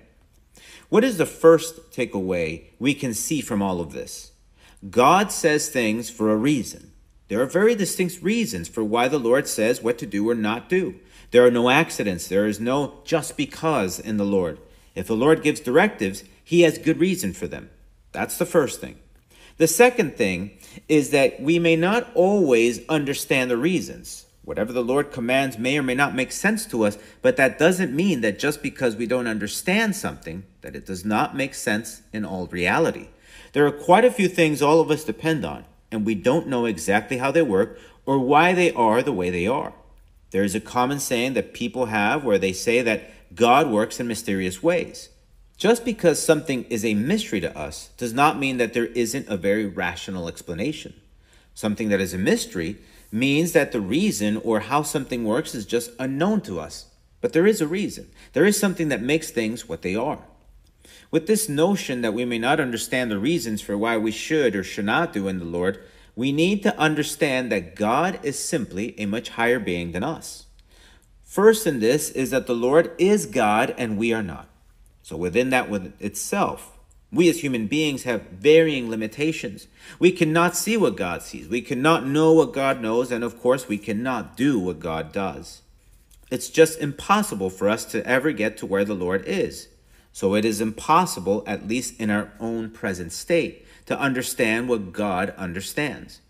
What 0.90 1.04
is 1.04 1.18
the 1.18 1.26
first 1.26 1.92
takeaway 1.92 2.66
we 2.80 2.94
can 2.94 3.14
see 3.14 3.42
from 3.42 3.62
all 3.62 3.80
of 3.80 3.92
this? 3.92 4.32
God 4.90 5.32
says 5.32 5.70
things 5.70 6.10
for 6.10 6.32
a 6.32 6.36
reason. 6.36 6.92
There 7.28 7.42
are 7.42 7.48
very 7.48 7.76
distinct 7.76 8.22
reasons 8.22 8.68
for 8.68 8.84
why 8.84 9.08
the 9.08 9.20
Lord 9.20 9.48
says 9.48 9.82
what 9.82 9.98
to 10.00 10.06
do 10.06 10.30
or 10.30 10.36
not 10.36 10.70
do. 10.70 10.96
There 11.32 11.46
are 11.46 11.52
no 11.52 11.70
accidents. 11.70 12.28
There 12.28 12.48
is 12.48 12.60
no 12.60 13.00
just 13.04 13.36
because 13.36 14.00
in 14.00 14.18
the 14.18 14.26
Lord. 14.26 14.60
If 14.94 15.08
the 15.08 15.16
Lord 15.16 15.44
gives 15.44 15.60
directives, 15.60 16.24
he 16.44 16.62
has 16.62 16.78
good 16.78 17.00
reason 17.00 17.34
for 17.34 17.48
them. 17.48 17.70
That's 18.12 18.38
the 18.38 18.46
first 18.46 18.80
thing. 18.80 19.00
The 19.58 19.68
second 19.68 20.16
thing 20.16 20.58
is 20.88 21.12
that 21.12 21.42
we 21.42 21.60
may 21.60 21.76
not 21.76 22.08
always 22.14 22.88
understand 22.88 23.50
the 23.50 23.58
reasons. 23.58 24.26
Whatever 24.44 24.72
the 24.72 24.84
Lord 24.84 25.12
commands 25.12 25.58
may 25.58 25.78
or 25.80 25.84
may 25.84 25.96
not 25.96 26.14
make 26.14 26.32
sense 26.32 26.66
to 26.68 26.84
us, 26.84 27.00
but 27.22 27.36
that 27.38 27.58
doesn't 27.58 27.96
mean 27.96 28.22
that 28.22 28.38
just 28.38 28.62
because 28.62 28.96
we 28.96 29.08
don't 29.08 29.28
understand 29.28 29.96
something, 29.96 30.44
that 30.62 30.76
it 30.76 30.86
does 30.86 31.04
not 31.04 31.36
make 31.36 31.56
sense 31.56 32.04
in 32.14 32.24
all 32.24 32.46
reality. 32.48 33.08
There 33.54 33.66
are 33.66 33.72
quite 33.72 34.06
a 34.06 34.12
few 34.12 34.28
things 34.28 34.62
all 34.62 34.82
of 34.82 34.92
us 34.92 35.04
depend 35.04 35.46
on, 35.46 35.66
and 35.92 36.06
we 36.06 36.16
don't 36.16 36.48
know 36.48 36.66
exactly 36.66 37.18
how 37.18 37.32
they 37.32 37.42
work 37.42 37.80
or 38.06 38.20
why 38.20 38.54
they 38.54 38.72
are 38.74 39.02
the 39.02 39.14
way 39.14 39.30
they 39.30 39.48
are. 39.48 39.74
There 40.32 40.44
is 40.44 40.56
a 40.56 40.60
common 40.60 41.00
saying 41.00 41.34
that 41.34 41.54
people 41.54 41.88
have 41.88 42.24
where 42.24 42.38
they 42.38 42.54
say 42.54 42.82
that 42.82 43.36
God 43.36 43.70
works 43.70 44.00
in 44.00 44.08
mysterious 44.08 44.62
ways. 44.62 45.10
Just 45.58 45.86
because 45.86 46.22
something 46.22 46.66
is 46.66 46.84
a 46.84 46.94
mystery 46.94 47.40
to 47.40 47.58
us 47.58 47.90
does 47.98 48.14
not 48.14 48.38
mean 48.38 48.58
that 48.58 48.74
there 48.74 48.88
isn't 48.88 49.30
a 49.30 49.38
very 49.38 49.66
rational 49.66 50.28
explanation. 50.28 50.94
Something 51.54 51.90
that 51.90 52.02
is 52.02 52.14
a 52.14 52.18
mystery 52.18 52.78
means 53.12 53.54
that 53.54 53.72
the 53.72 53.80
reason 53.80 54.38
or 54.38 54.60
how 54.62 54.82
something 54.84 55.24
works 55.24 55.56
is 55.56 55.66
just 55.66 55.92
unknown 56.00 56.42
to 56.42 56.60
us. 56.60 56.88
But 57.22 57.32
there 57.32 57.48
is 57.48 57.62
a 57.62 57.68
reason. 57.68 58.12
There 58.34 58.46
is 58.46 58.60
something 58.60 58.90
that 58.90 59.02
makes 59.02 59.32
things 59.32 59.70
what 59.70 59.82
they 59.82 59.96
are. 59.96 60.20
With 61.16 61.28
this 61.28 61.48
notion 61.48 62.02
that 62.02 62.14
we 62.14 62.26
may 62.26 62.38
not 62.38 62.60
understand 62.60 63.10
the 63.10 63.18
reasons 63.18 63.62
for 63.62 63.78
why 63.78 63.96
we 63.96 64.12
should 64.12 64.54
or 64.54 64.66
should 64.66 64.84
not 64.84 65.14
do 65.14 65.30
in 65.30 65.40
the 65.40 65.46
Lord, 65.46 65.82
we 66.14 66.34
need 66.34 66.62
to 66.64 66.78
understand 66.78 67.50
that 67.54 67.74
God 67.74 68.20
is 68.22 68.38
simply 68.38 69.00
a 69.00 69.06
much 69.06 69.30
higher 69.30 69.58
being 69.58 69.94
than 69.94 70.04
us. 70.04 70.48
First 71.24 71.66
in 71.66 71.80
this 71.80 72.10
is 72.10 72.32
that 72.32 72.48
the 72.48 72.54
Lord 72.54 72.92
is 72.98 73.28
God 73.28 73.74
and 73.78 73.98
we 73.98 74.12
are 74.12 74.22
not. 74.22 74.50
So 75.04 75.16
within 75.16 75.52
that 75.52 75.70
within 75.70 75.94
itself, 76.02 76.78
we 77.14 77.30
as 77.30 77.40
human 77.40 77.68
beings 77.68 78.04
have 78.04 78.24
varying 78.24 78.90
limitations. 78.90 79.68
We 80.00 80.12
cannot 80.12 80.58
see 80.58 80.76
what 80.76 80.98
God 80.98 81.22
sees. 81.22 81.48
We 81.48 81.62
cannot 81.62 82.06
know 82.06 82.34
what 82.34 82.52
God 82.52 82.82
knows. 82.82 83.10
And 83.10 83.24
of 83.24 83.40
course, 83.40 83.70
we 83.70 83.78
cannot 83.78 84.36
do 84.36 84.60
what 84.60 84.82
God 84.82 85.14
does. 85.14 85.62
It's 86.30 86.50
just 86.50 86.82
impossible 86.82 87.50
for 87.50 87.70
us 87.70 87.86
to 87.86 88.06
ever 88.06 88.34
get 88.34 88.58
to 88.58 88.66
where 88.66 88.84
the 88.84 88.94
Lord 88.94 89.24
is. 89.26 89.70
So 90.16 90.34
it 90.34 90.46
is 90.46 90.62
impossible, 90.62 91.44
at 91.46 91.68
least 91.68 92.00
in 92.00 92.10
our 92.10 92.32
own 92.40 92.70
present 92.70 93.12
state, 93.12 93.68
to 93.86 94.00
understand 94.00 94.70
what 94.70 94.94
God 94.94 95.32
understands. 95.32 96.22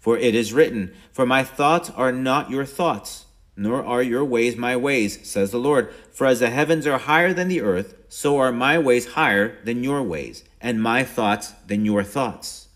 For 0.00 0.16
it 0.16 0.34
is 0.34 0.54
written, 0.54 0.94
For 1.12 1.26
my 1.26 1.44
thoughts 1.44 1.90
are 1.90 2.10
not 2.10 2.48
your 2.48 2.64
thoughts, 2.64 3.26
nor 3.54 3.84
are 3.84 4.02
your 4.02 4.24
ways 4.24 4.56
my 4.56 4.78
ways, 4.78 5.28
says 5.28 5.50
the 5.50 5.58
Lord. 5.58 5.92
For 6.10 6.26
as 6.26 6.40
the 6.40 6.48
heavens 6.48 6.86
are 6.86 6.96
higher 6.96 7.34
than 7.34 7.48
the 7.48 7.60
earth, 7.60 7.94
so 8.08 8.38
are 8.38 8.50
my 8.50 8.78
ways 8.78 9.12
higher 9.12 9.62
than 9.62 9.84
your 9.84 10.02
ways, 10.02 10.42
and 10.58 10.82
my 10.82 11.04
thoughts 11.04 11.52
than 11.66 11.84
your 11.84 12.02
thoughts. 12.02 12.68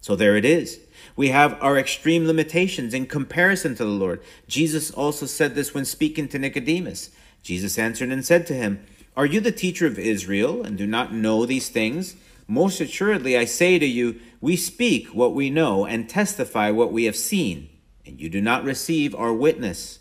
So 0.00 0.16
there 0.16 0.34
it 0.34 0.46
is. 0.46 0.80
We 1.14 1.28
have 1.28 1.62
our 1.62 1.76
extreme 1.76 2.26
limitations 2.26 2.94
in 2.94 3.04
comparison 3.04 3.74
to 3.74 3.84
the 3.84 3.90
Lord. 3.90 4.22
Jesus 4.48 4.90
also 4.90 5.26
said 5.26 5.54
this 5.54 5.74
when 5.74 5.84
speaking 5.84 6.26
to 6.28 6.38
Nicodemus. 6.38 7.10
Jesus 7.42 7.78
answered 7.78 8.08
and 8.08 8.24
said 8.24 8.46
to 8.46 8.54
him, 8.54 8.82
Are 9.16 9.26
you 9.26 9.40
the 9.40 9.52
teacher 9.52 9.86
of 9.86 9.98
Israel, 9.98 10.62
and 10.62 10.76
do 10.76 10.86
not 10.86 11.14
know 11.14 11.46
these 11.46 11.68
things? 11.68 12.16
Most 12.46 12.80
assuredly, 12.80 13.36
I 13.36 13.44
say 13.44 13.78
to 13.78 13.86
you, 13.86 14.20
we 14.40 14.56
speak 14.56 15.08
what 15.08 15.34
we 15.34 15.50
know 15.50 15.86
and 15.86 16.08
testify 16.08 16.70
what 16.70 16.92
we 16.92 17.04
have 17.04 17.16
seen, 17.16 17.68
and 18.04 18.20
you 18.20 18.28
do 18.28 18.40
not 18.40 18.64
receive 18.64 19.14
our 19.14 19.32
witness. 19.32 20.00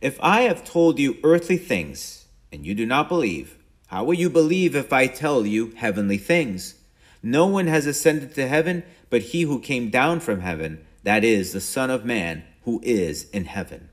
If 0.00 0.18
I 0.22 0.42
have 0.42 0.64
told 0.64 0.98
you 0.98 1.18
earthly 1.24 1.56
things, 1.56 2.26
and 2.52 2.64
you 2.64 2.74
do 2.74 2.86
not 2.86 3.08
believe, 3.08 3.58
how 3.88 4.04
will 4.04 4.14
you 4.14 4.30
believe 4.30 4.76
if 4.76 4.92
I 4.92 5.08
tell 5.08 5.44
you 5.44 5.72
heavenly 5.76 6.18
things? 6.18 6.76
No 7.22 7.46
one 7.46 7.66
has 7.66 7.86
ascended 7.86 8.34
to 8.34 8.46
heaven 8.46 8.84
but 9.14 9.22
he 9.22 9.42
who 9.42 9.60
came 9.60 9.90
down 9.90 10.18
from 10.18 10.40
heaven, 10.40 10.84
that 11.04 11.22
is, 11.22 11.52
the 11.52 11.60
Son 11.60 11.88
of 11.88 12.04
Man 12.04 12.42
who 12.64 12.80
is 12.82 13.30
in 13.30 13.44
heaven. 13.44 13.88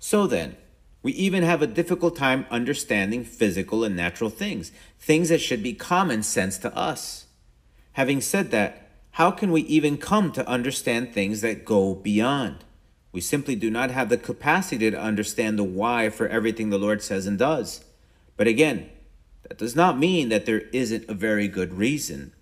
So 0.00 0.26
then, 0.26 0.56
we 1.02 1.12
even 1.12 1.42
have 1.42 1.62
a 1.62 1.66
difficult 1.66 2.16
time 2.16 2.46
understanding 2.50 3.24
physical 3.24 3.82
and 3.84 3.96
natural 3.96 4.30
things, 4.30 4.70
things 4.98 5.28
that 5.30 5.40
should 5.40 5.62
be 5.62 5.74
common 5.74 6.22
sense 6.22 6.58
to 6.58 6.74
us. 6.76 7.26
Having 7.92 8.20
said 8.20 8.50
that, 8.52 8.88
how 9.12 9.30
can 9.30 9.52
we 9.52 9.62
even 9.62 9.98
come 9.98 10.32
to 10.32 10.48
understand 10.48 11.12
things 11.12 11.40
that 11.40 11.64
go 11.64 11.94
beyond? 11.94 12.64
We 13.10 13.20
simply 13.20 13.56
do 13.56 13.70
not 13.70 13.90
have 13.90 14.08
the 14.08 14.16
capacity 14.16 14.90
to 14.90 14.98
understand 14.98 15.58
the 15.58 15.64
why 15.64 16.08
for 16.08 16.28
everything 16.28 16.70
the 16.70 16.78
Lord 16.78 17.02
says 17.02 17.26
and 17.26 17.38
does. 17.38 17.84
But 18.36 18.46
again, 18.46 18.88
that 19.42 19.58
does 19.58 19.76
not 19.76 19.98
mean 19.98 20.30
that 20.30 20.46
there 20.46 20.62
isn't 20.72 21.10
a 21.10 21.14
very 21.14 21.46
good 21.46 21.74
reason. 21.74 22.32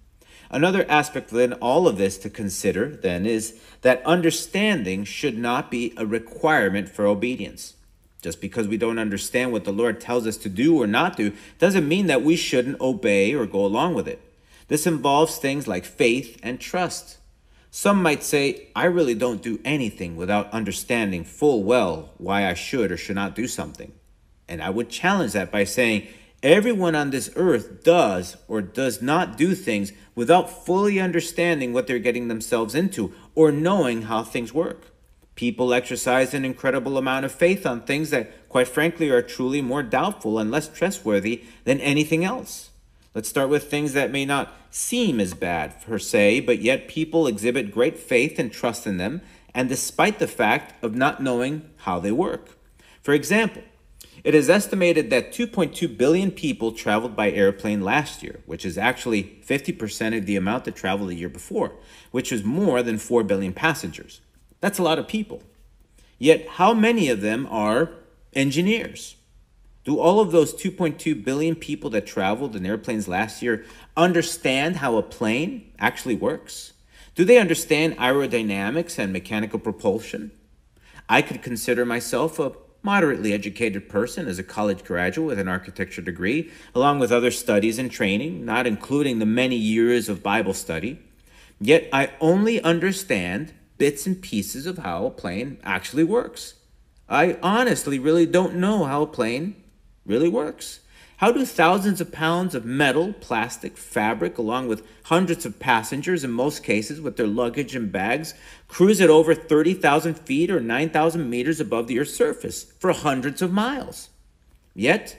Another 0.48 0.88
aspect 0.88 1.32
within 1.32 1.54
all 1.54 1.88
of 1.88 1.96
this 1.96 2.18
to 2.18 2.30
consider, 2.30 2.88
then, 2.88 3.26
is 3.26 3.60
that 3.82 4.04
understanding 4.04 5.04
should 5.04 5.38
not 5.38 5.70
be 5.70 5.92
a 5.96 6.06
requirement 6.06 6.88
for 6.88 7.06
obedience. 7.06 7.74
Just 8.20 8.40
because 8.40 8.68
we 8.68 8.76
don't 8.76 8.98
understand 8.98 9.52
what 9.52 9.64
the 9.64 9.72
Lord 9.72 10.00
tells 10.00 10.26
us 10.26 10.36
to 10.38 10.48
do 10.48 10.80
or 10.80 10.86
not 10.86 11.16
do 11.16 11.32
doesn't 11.58 11.88
mean 11.88 12.06
that 12.08 12.22
we 12.22 12.36
shouldn't 12.36 12.80
obey 12.80 13.34
or 13.34 13.46
go 13.46 13.64
along 13.64 13.94
with 13.94 14.06
it. 14.06 14.20
This 14.68 14.86
involves 14.86 15.36
things 15.36 15.66
like 15.66 15.84
faith 15.84 16.38
and 16.42 16.60
trust. 16.60 17.18
Some 17.70 18.02
might 18.02 18.22
say, 18.22 18.68
I 18.74 18.84
really 18.84 19.14
don't 19.14 19.42
do 19.42 19.60
anything 19.64 20.16
without 20.16 20.52
understanding 20.52 21.24
full 21.24 21.62
well 21.62 22.10
why 22.18 22.46
I 22.46 22.54
should 22.54 22.92
or 22.92 22.96
should 22.96 23.16
not 23.16 23.34
do 23.34 23.46
something. 23.46 23.92
And 24.48 24.60
I 24.60 24.70
would 24.70 24.90
challenge 24.90 25.32
that 25.32 25.50
by 25.50 25.64
saying, 25.64 26.08
everyone 26.42 26.94
on 26.94 27.10
this 27.10 27.30
earth 27.36 27.84
does 27.84 28.36
or 28.48 28.60
does 28.60 29.00
not 29.00 29.36
do 29.36 29.54
things 29.54 29.92
without 30.14 30.64
fully 30.64 30.98
understanding 30.98 31.72
what 31.72 31.86
they're 31.86 31.98
getting 31.98 32.28
themselves 32.28 32.74
into 32.74 33.14
or 33.34 33.52
knowing 33.52 34.02
how 34.02 34.24
things 34.24 34.52
work. 34.52 34.89
People 35.40 35.72
exercise 35.72 36.34
an 36.34 36.44
incredible 36.44 36.98
amount 36.98 37.24
of 37.24 37.32
faith 37.32 37.64
on 37.64 37.80
things 37.80 38.10
that, 38.10 38.46
quite 38.50 38.68
frankly, 38.68 39.08
are 39.08 39.22
truly 39.22 39.62
more 39.62 39.82
doubtful 39.82 40.38
and 40.38 40.50
less 40.50 40.68
trustworthy 40.68 41.44
than 41.64 41.80
anything 41.80 42.26
else. 42.26 42.68
Let's 43.14 43.30
start 43.30 43.48
with 43.48 43.70
things 43.70 43.94
that 43.94 44.12
may 44.12 44.26
not 44.26 44.52
seem 44.68 45.18
as 45.18 45.32
bad 45.32 45.80
per 45.80 45.98
se, 45.98 46.40
but 46.40 46.60
yet 46.60 46.88
people 46.88 47.26
exhibit 47.26 47.72
great 47.72 47.96
faith 47.96 48.38
and 48.38 48.52
trust 48.52 48.86
in 48.86 48.98
them, 48.98 49.22
and 49.54 49.66
despite 49.66 50.18
the 50.18 50.26
fact 50.26 50.74
of 50.84 50.94
not 50.94 51.22
knowing 51.22 51.70
how 51.84 51.98
they 51.98 52.12
work. 52.12 52.58
For 53.00 53.14
example, 53.14 53.62
it 54.22 54.34
is 54.34 54.50
estimated 54.50 55.08
that 55.08 55.32
2.2 55.32 55.96
billion 55.96 56.32
people 56.32 56.72
traveled 56.72 57.16
by 57.16 57.30
airplane 57.30 57.80
last 57.80 58.22
year, 58.22 58.40
which 58.44 58.66
is 58.66 58.76
actually 58.76 59.40
50% 59.42 60.18
of 60.18 60.26
the 60.26 60.36
amount 60.36 60.66
that 60.66 60.76
traveled 60.76 61.08
the 61.08 61.14
year 61.14 61.30
before, 61.30 61.72
which 62.10 62.30
was 62.30 62.44
more 62.44 62.82
than 62.82 62.98
4 62.98 63.24
billion 63.24 63.54
passengers. 63.54 64.20
That's 64.60 64.78
a 64.78 64.82
lot 64.82 64.98
of 64.98 65.08
people. 65.08 65.42
Yet, 66.18 66.46
how 66.48 66.74
many 66.74 67.08
of 67.08 67.22
them 67.22 67.46
are 67.50 67.92
engineers? 68.34 69.16
Do 69.84 69.98
all 69.98 70.20
of 70.20 70.32
those 70.32 70.52
2.2 70.52 71.24
billion 71.24 71.54
people 71.54 71.88
that 71.90 72.06
traveled 72.06 72.54
in 72.54 72.66
airplanes 72.66 73.08
last 73.08 73.42
year 73.42 73.64
understand 73.96 74.76
how 74.76 74.96
a 74.96 75.02
plane 75.02 75.72
actually 75.78 76.14
works? 76.14 76.74
Do 77.14 77.24
they 77.24 77.38
understand 77.38 77.96
aerodynamics 77.96 78.98
and 78.98 79.12
mechanical 79.12 79.58
propulsion? 79.58 80.30
I 81.08 81.22
could 81.22 81.42
consider 81.42 81.84
myself 81.84 82.38
a 82.38 82.52
moderately 82.82 83.32
educated 83.32 83.88
person 83.88 84.28
as 84.28 84.38
a 84.38 84.44
college 84.44 84.84
graduate 84.84 85.26
with 85.26 85.38
an 85.38 85.48
architecture 85.48 86.02
degree, 86.02 86.50
along 86.74 86.98
with 86.98 87.10
other 87.10 87.30
studies 87.30 87.78
and 87.78 87.90
training, 87.90 88.44
not 88.44 88.66
including 88.66 89.18
the 89.18 89.26
many 89.26 89.56
years 89.56 90.08
of 90.08 90.22
Bible 90.22 90.54
study. 90.54 91.00
Yet 91.60 91.88
I 91.92 92.12
only 92.20 92.62
understand 92.62 93.52
bits 93.80 94.06
and 94.06 94.20
pieces 94.20 94.66
of 94.66 94.76
how 94.76 95.06
a 95.06 95.10
plane 95.10 95.56
actually 95.64 96.04
works. 96.04 96.56
I 97.08 97.38
honestly 97.42 97.98
really 97.98 98.26
don't 98.26 98.56
know 98.56 98.84
how 98.84 99.00
a 99.00 99.06
plane 99.06 99.56
really 100.04 100.28
works? 100.28 100.80
How 101.16 101.32
do 101.32 101.46
thousands 101.46 101.98
of 101.98 102.12
pounds 102.12 102.54
of 102.54 102.66
metal, 102.66 103.14
plastic, 103.14 103.78
fabric, 103.78 104.36
along 104.36 104.68
with 104.68 104.86
hundreds 105.04 105.46
of 105.46 105.58
passengers, 105.58 106.24
in 106.24 106.30
most 106.30 106.62
cases 106.62 107.00
with 107.00 107.16
their 107.16 107.26
luggage 107.26 107.74
and 107.74 107.90
bags, 107.90 108.34
cruise 108.68 109.00
at 109.00 109.08
over 109.08 109.34
30,000 109.34 110.14
feet 110.18 110.50
or 110.50 110.60
9,000 110.60 111.30
meters 111.30 111.58
above 111.58 111.86
the 111.86 111.98
Earth's 111.98 112.14
surface 112.14 112.64
for 112.78 112.92
hundreds 112.92 113.40
of 113.40 113.50
miles? 113.50 114.10
Yet, 114.74 115.16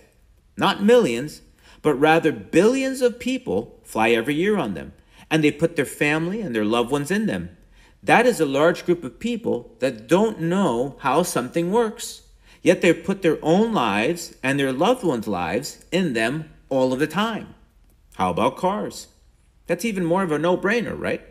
not 0.55 0.83
millions, 0.83 1.41
but 1.81 1.95
rather 1.95 2.31
billions 2.31 3.01
of 3.01 3.17
people 3.17 3.79
fly 3.83 4.11
every 4.11 4.35
year 4.35 4.55
on 4.57 4.75
them, 4.75 4.93
and 5.31 5.43
they 5.43 5.51
put 5.51 5.75
their 5.75 5.85
family 5.85 6.41
and 6.41 6.55
their 6.55 6.65
loved 6.65 6.91
ones 6.91 7.09
in 7.09 7.25
them. 7.25 7.57
That 8.03 8.25
is 8.25 8.39
a 8.39 8.45
large 8.45 8.85
group 8.85 9.03
of 9.03 9.19
people 9.19 9.75
that 9.79 10.07
don't 10.07 10.41
know 10.41 10.95
how 10.99 11.23
something 11.23 11.71
works. 11.71 12.23
Yet 12.63 12.81
they 12.81 12.93
put 12.93 13.21
their 13.21 13.37
own 13.41 13.73
lives 13.73 14.35
and 14.43 14.59
their 14.59 14.71
loved 14.71 15.03
ones' 15.03 15.27
lives 15.27 15.85
in 15.91 16.13
them 16.13 16.51
all 16.69 16.93
of 16.93 16.99
the 16.99 17.07
time. 17.07 17.55
How 18.15 18.31
about 18.31 18.57
cars? 18.57 19.07
That's 19.67 19.85
even 19.85 20.05
more 20.05 20.23
of 20.23 20.31
a 20.31 20.39
no 20.39 20.57
brainer, 20.57 20.99
right? 20.99 21.21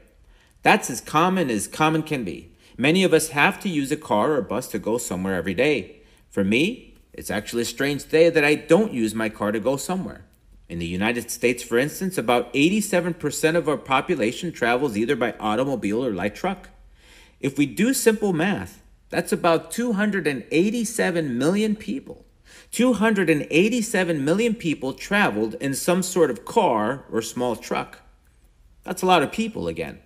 That's 0.62 0.91
as 0.91 1.00
common 1.00 1.50
as 1.50 1.67
common 1.67 2.03
can 2.03 2.25
be. 2.25 2.53
Many 2.77 3.05
of 3.05 3.12
us 3.12 3.29
have 3.29 3.61
to 3.61 3.69
use 3.69 3.93
a 3.93 3.97
car 3.97 4.33
or 4.33 4.43
bus 4.43 4.69
to 4.69 4.79
go 4.79 4.99
somewhere 4.99 5.35
every 5.35 5.55
day. 5.55 6.00
For 6.31 6.45
me, 6.45 6.95
it's 7.12 7.31
actually 7.31 7.62
a 7.62 7.67
strange 7.67 8.09
day 8.09 8.31
that 8.31 8.45
I 8.45 8.55
don't 8.55 8.93
use 8.93 9.15
my 9.15 9.29
car 9.29 9.53
to 9.53 9.61
go 9.61 9.77
somewhere. 9.77 10.25
In 10.71 10.79
the 10.79 10.87
United 10.87 11.33
States, 11.33 11.65
for 11.65 11.79
instance, 11.79 12.17
about 12.17 12.55
87% 12.55 13.57
of 13.57 13.69
our 13.69 13.77
population 13.77 14.53
travels 14.53 14.97
either 14.97 15.17
by 15.17 15.35
automobile 15.41 16.07
or 16.07 16.12
light 16.12 16.37
truck. 16.37 16.69
If 17.41 17.59
we 17.59 17.67
do 17.67 17.93
simple 17.93 18.33
math, 18.33 18.81
That's 19.11 19.33
about 19.33 19.73
287 19.73 21.37
million 21.37 21.75
people. 21.75 22.25
287 22.71 24.25
million 24.25 24.55
people 24.55 24.93
traveled 24.93 25.55
in 25.55 25.75
some 25.75 26.05
sort 26.05 26.31
of 26.31 26.45
car 26.45 27.05
or 27.11 27.21
small 27.21 27.57
truck. 27.57 27.99
That's 28.85 29.03
a 29.03 29.07
lot 29.07 29.25
of 29.25 29.33
people 29.33 29.67
again. 29.67 29.99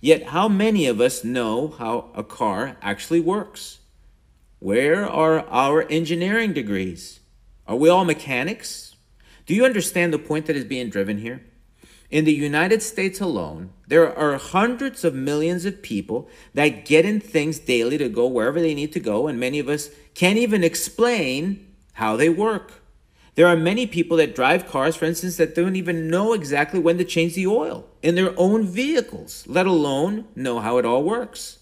Yet, 0.00 0.26
how 0.26 0.48
many 0.48 0.86
of 0.86 1.00
us 1.00 1.24
know 1.24 1.74
how 1.76 2.10
a 2.14 2.22
car 2.22 2.76
actually 2.80 3.18
works? 3.18 3.80
Where 4.60 5.04
are 5.04 5.40
our 5.48 5.82
engineering 5.90 6.52
degrees? 6.52 7.18
Are 7.66 7.74
we 7.74 7.88
all 7.88 8.04
mechanics? 8.04 8.93
Do 9.46 9.54
you 9.54 9.64
understand 9.64 10.12
the 10.12 10.18
point 10.18 10.46
that 10.46 10.56
is 10.56 10.64
being 10.64 10.88
driven 10.88 11.18
here? 11.18 11.44
In 12.10 12.24
the 12.24 12.32
United 12.32 12.82
States 12.82 13.20
alone, 13.20 13.70
there 13.88 14.16
are 14.16 14.38
hundreds 14.38 15.04
of 15.04 15.14
millions 15.14 15.64
of 15.64 15.82
people 15.82 16.28
that 16.54 16.84
get 16.84 17.04
in 17.04 17.20
things 17.20 17.58
daily 17.58 17.98
to 17.98 18.08
go 18.08 18.26
wherever 18.26 18.60
they 18.60 18.74
need 18.74 18.92
to 18.92 19.00
go, 19.00 19.26
and 19.26 19.38
many 19.38 19.58
of 19.58 19.68
us 19.68 19.90
can't 20.14 20.38
even 20.38 20.64
explain 20.64 21.66
how 21.94 22.16
they 22.16 22.28
work. 22.28 22.82
There 23.34 23.48
are 23.48 23.56
many 23.56 23.86
people 23.86 24.16
that 24.18 24.34
drive 24.34 24.68
cars, 24.68 24.94
for 24.96 25.06
instance, 25.06 25.36
that 25.38 25.54
don't 25.54 25.76
even 25.76 26.08
know 26.08 26.32
exactly 26.32 26.78
when 26.78 26.98
to 26.98 27.04
change 27.04 27.34
the 27.34 27.48
oil 27.48 27.86
in 28.00 28.14
their 28.14 28.32
own 28.38 28.64
vehicles, 28.64 29.44
let 29.48 29.66
alone 29.66 30.26
know 30.36 30.60
how 30.60 30.78
it 30.78 30.86
all 30.86 31.02
works. 31.02 31.58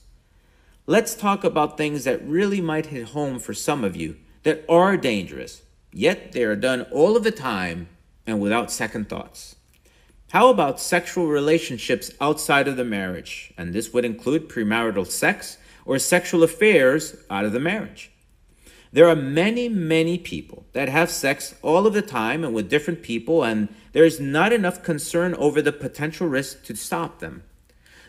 Let's 0.86 1.14
talk 1.14 1.44
about 1.44 1.78
things 1.78 2.04
that 2.04 2.22
really 2.26 2.60
might 2.60 2.86
hit 2.86 3.08
home 3.08 3.38
for 3.38 3.54
some 3.54 3.84
of 3.84 3.96
you 3.96 4.18
that 4.42 4.64
are 4.68 4.96
dangerous, 4.96 5.62
yet 5.92 6.32
they 6.32 6.44
are 6.44 6.56
done 6.56 6.82
all 6.90 7.16
of 7.16 7.24
the 7.24 7.30
time 7.30 7.88
and 8.26 8.40
without 8.40 8.70
second 8.70 9.08
thoughts. 9.08 9.56
How 10.30 10.48
about 10.48 10.80
sexual 10.80 11.26
relationships 11.26 12.10
outside 12.20 12.66
of 12.66 12.76
the 12.76 12.84
marriage? 12.84 13.52
And 13.58 13.72
this 13.74 13.92
would 13.92 14.04
include 14.04 14.48
premarital 14.48 15.06
sex 15.06 15.58
or 15.84 15.98
sexual 15.98 16.42
affairs 16.42 17.16
out 17.28 17.44
of 17.44 17.52
the 17.52 17.60
marriage. 17.60 18.10
There 18.92 19.08
are 19.08 19.16
many, 19.16 19.68
many 19.68 20.18
people 20.18 20.66
that 20.72 20.88
have 20.88 21.10
sex 21.10 21.54
all 21.62 21.86
of 21.86 21.94
the 21.94 22.02
time 22.02 22.44
and 22.44 22.54
with 22.54 22.70
different 22.70 23.02
people, 23.02 23.42
and 23.42 23.68
there 23.92 24.04
is 24.04 24.20
not 24.20 24.52
enough 24.52 24.82
concern 24.82 25.34
over 25.34 25.62
the 25.62 25.72
potential 25.72 26.26
risk 26.26 26.64
to 26.64 26.76
stop 26.76 27.18
them. 27.18 27.42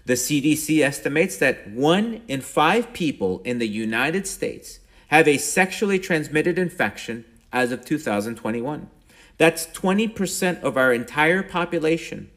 The 0.05 0.13
CDC 0.13 0.81
estimates 0.81 1.37
that 1.37 1.69
one 1.69 2.21
in 2.27 2.41
five 2.41 2.91
people 2.91 3.41
in 3.45 3.59
the 3.59 3.67
United 3.67 4.27
States 4.27 4.79
have 5.07 5.27
a 5.27 5.37
sexually 5.37 5.99
transmitted 5.99 6.59
infection 6.59 7.23
as 7.53 7.71
of 7.71 7.85
2021. 7.85 8.89
That's 9.37 9.67
20% 9.67 10.61
of 10.61 10.75
our 10.75 10.91
entire 10.91 11.43
population. 11.43 12.29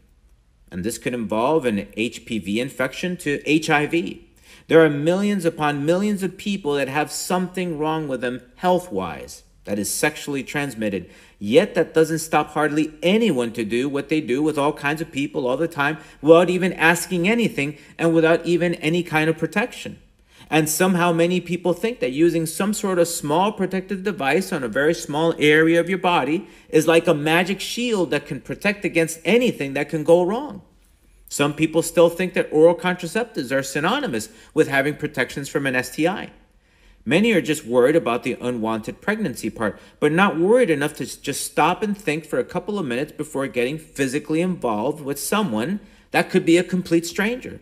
And 0.71 0.85
this 0.85 0.99
could 0.99 1.15
involve 1.15 1.65
an 1.65 1.87
HPV 1.97 2.59
infection 2.59 3.17
to 3.19 3.43
HIV, 3.47 4.21
there 4.69 4.85
are 4.85 4.91
millions 4.91 5.45
upon 5.45 5.87
millions 5.87 6.23
of 6.23 6.37
people 6.37 6.75
that 6.75 6.89
have 6.89 7.13
something 7.13 7.79
wrong 7.79 8.09
with 8.09 8.21
them 8.21 8.43
health 8.57 8.91
wise 8.91 9.45
that 9.65 9.79
is 9.79 9.93
sexually 9.93 10.43
transmitted. 10.43 11.11
Yet 11.39 11.75
that 11.75 11.95
doesn't 11.95 12.19
stop 12.21 12.51
hardly 12.51 12.95
anyone 13.03 13.53
to 13.53 13.65
do 13.65 13.89
what 13.89 14.09
they 14.09 14.21
do 14.21 14.43
with 14.43 14.59
all 14.59 14.73
kinds 14.73 15.01
of 15.01 15.13
people 15.13 15.47
all 15.47 15.57
the 15.57 15.69
time 15.69 15.99
without 16.21 16.51
even 16.51 16.73
asking 16.73 17.29
anything 17.29 17.79
and 17.99 18.15
without 18.15 18.45
even 18.47 18.75
any 18.77 19.03
kind 19.03 19.31
of 19.31 19.39
protection. 19.39 20.01
And 20.49 20.69
somehow 20.69 21.13
many 21.13 21.41
people 21.41 21.73
think 21.73 21.99
that 22.01 22.13
using 22.13 22.47
some 22.47 22.73
sort 22.73 22.99
of 22.99 23.09
small 23.09 23.51
protective 23.51 24.05
device 24.05 24.53
on 24.53 24.63
a 24.63 24.69
very 24.69 24.95
small 24.95 25.35
area 25.39 25.81
of 25.81 25.89
your 25.89 25.99
body 25.99 26.47
is 26.69 26.87
like 26.87 27.09
a 27.09 27.15
magic 27.15 27.61
shield 27.61 28.11
that 28.11 28.27
can 28.27 28.41
protect 28.41 28.85
against 28.85 29.21
anything 29.25 29.75
that 29.75 29.89
can 29.89 30.05
go 30.05 30.23
wrong. 30.23 30.63
Some 31.29 31.55
people 31.55 31.83
still 31.83 32.09
think 32.09 32.35
that 32.35 32.49
oral 32.53 32.77
contraceptives 32.77 33.51
are 33.51 33.63
synonymous 33.63 34.29
with 34.55 34.69
having 34.69 34.95
protections 34.95 35.49
from 35.49 35.67
an 35.67 35.83
STI. 35.83 36.31
Many 37.05 37.33
are 37.33 37.41
just 37.41 37.65
worried 37.65 37.97
about 37.97 38.23
the 38.23 38.37
unwanted 38.41 39.01
pregnancy 39.01 39.51
part, 39.51 39.79
but 40.01 40.13
not 40.13 40.39
worried 40.39 40.71
enough 40.71 40.95
to 40.95 41.21
just 41.21 41.45
stop 41.45 41.83
and 41.83 41.97
think 41.97 42.25
for 42.25 42.39
a 42.39 42.45
couple 42.45 42.79
of 42.79 42.87
minutes 42.87 43.13
before 43.13 43.47
getting 43.47 43.79
physically 43.79 44.41
involved 44.41 45.03
with 45.03 45.19
someone 45.19 45.81
that 46.11 46.31
could 46.31 46.45
be 46.45 46.57
a 46.57 46.65
complete 46.65 47.07
stranger. 47.07 47.61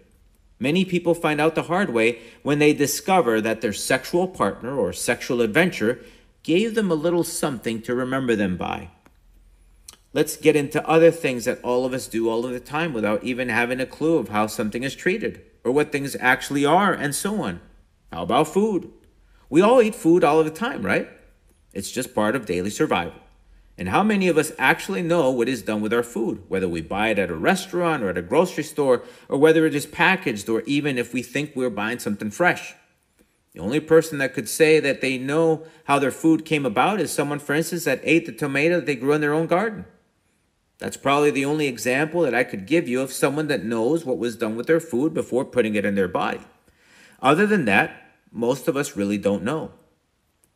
Many 0.59 0.85
people 0.85 1.15
find 1.15 1.41
out 1.41 1.55
the 1.55 1.65
hard 1.65 1.91
way 1.91 2.21
when 2.43 2.59
they 2.59 2.73
discover 2.73 3.41
that 3.41 3.61
their 3.61 3.73
sexual 3.73 4.29
partner 4.29 4.77
or 4.79 4.93
sexual 4.93 5.41
adventure 5.41 6.01
gave 6.43 6.75
them 6.75 6.91
a 6.91 6.95
little 6.95 7.25
something 7.25 7.83
to 7.83 7.95
remember 7.95 8.37
them 8.37 8.57
by. 8.57 8.91
Let's 10.13 10.37
get 10.37 10.55
into 10.55 10.87
other 10.89 11.11
things 11.11 11.45
that 11.45 11.63
all 11.65 11.85
of 11.85 11.93
us 11.93 12.07
do 12.07 12.29
all 12.29 12.47
of 12.47 12.53
the 12.53 12.61
time 12.61 12.93
without 12.93 13.25
even 13.25 13.49
having 13.49 13.81
a 13.81 13.87
clue 13.87 14.17
of 14.17 14.29
how 14.29 14.47
something 14.47 14.85
is 14.85 14.95
treated 14.95 15.43
or 15.65 15.73
what 15.73 15.91
things 15.91 16.17
actually 16.21 16.65
are 16.65 16.93
and 16.93 17.15
so 17.15 17.43
on. 17.43 17.61
How 18.13 18.23
about 18.23 18.47
food? 18.47 18.93
We 19.51 19.61
all 19.61 19.83
eat 19.83 19.97
food 19.97 20.23
all 20.23 20.39
of 20.39 20.45
the 20.45 20.53
time, 20.53 20.83
right? 20.83 21.09
It's 21.73 21.91
just 21.91 22.15
part 22.15 22.37
of 22.37 22.47
daily 22.47 22.71
survival. 22.71 23.24
And 23.77 23.89
how 23.89 24.05
many 24.05 24.29
of 24.29 24.39
us 24.39 24.53
actually 24.57 25.03
know 25.03 25.31
what 25.31 25.49
is 25.49 25.63
done 25.63 25.81
with 25.81 25.93
our 25.93 26.05
food, 26.05 26.43
whether 26.49 26.69
we 26.69 26.81
buy 26.81 27.09
it 27.09 27.19
at 27.19 27.31
a 27.31 27.35
restaurant 27.35 28.03
or 28.03 28.09
at 28.09 28.19
a 28.19 28.23
grocery 28.23 28.63
store, 28.63 29.03
or 29.29 29.37
whether 29.39 29.67
it 29.67 29.75
is 29.75 29.87
packaged, 29.87 30.49
or 30.49 30.63
even 30.63 30.97
if 30.97 31.13
we 31.13 31.23
think 31.23 31.53
we're 31.55 31.71
buying 31.71 31.99
something 31.99 32.31
fresh? 32.31 32.75
The 33.53 33.61
only 33.61 33.81
person 33.81 34.19
that 34.19 34.35
could 34.35 34.49
say 34.49 34.81
that 34.81 35.01
they 35.01 35.19
know 35.19 35.65
how 35.85 35.99
their 35.99 36.11
food 36.11 36.45
came 36.45 36.67
about 36.67 37.01
is 37.01 37.13
someone, 37.13 37.39
for 37.39 37.55
instance, 37.55 37.85
that 37.85 38.01
ate 38.03 38.27
the 38.27 38.33
tomato 38.33 38.77
that 38.77 38.87
they 38.87 38.97
grew 38.97 39.13
in 39.13 39.21
their 39.21 39.35
own 39.35 39.47
garden. 39.47 39.87
That's 40.79 40.97
probably 40.97 41.31
the 41.31 41.45
only 41.45 41.67
example 41.67 42.23
that 42.23 42.35
I 42.35 42.45
could 42.45 42.67
give 42.67 42.89
you 42.89 43.01
of 43.01 43.13
someone 43.13 43.47
that 43.49 43.65
knows 43.65 44.05
what 44.05 44.19
was 44.19 44.37
done 44.37 44.57
with 44.57 44.67
their 44.67 44.81
food 44.81 45.15
before 45.15 45.45
putting 45.45 45.77
it 45.77 45.85
in 45.85 45.95
their 45.95 46.09
body. 46.09 46.41
Other 47.23 47.47
than 47.47 47.65
that, 47.65 48.13
most 48.33 48.67
of 48.67 48.77
us 48.77 48.97
really 48.97 49.19
don't 49.19 49.45
know. 49.45 49.73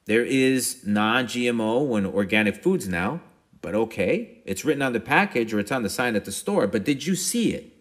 There 0.09 0.25
is 0.25 0.87
non 0.87 1.27
GMO 1.27 1.99
and 1.99 2.07
organic 2.07 2.63
foods 2.63 2.89
now, 2.89 3.21
but 3.61 3.75
okay, 3.75 4.41
it's 4.47 4.65
written 4.65 4.81
on 4.81 4.95
the 4.95 5.01
package 5.01 5.53
or 5.53 5.61
it's 5.61 5.71
on 5.71 5.83
the 5.83 5.91
sign 5.91 6.17
at 6.17 6.25
the 6.25 6.33
store, 6.33 6.67
but 6.67 6.83
did 6.83 7.07
you 7.07 7.15
see 7.15 7.53
it? 7.53 7.77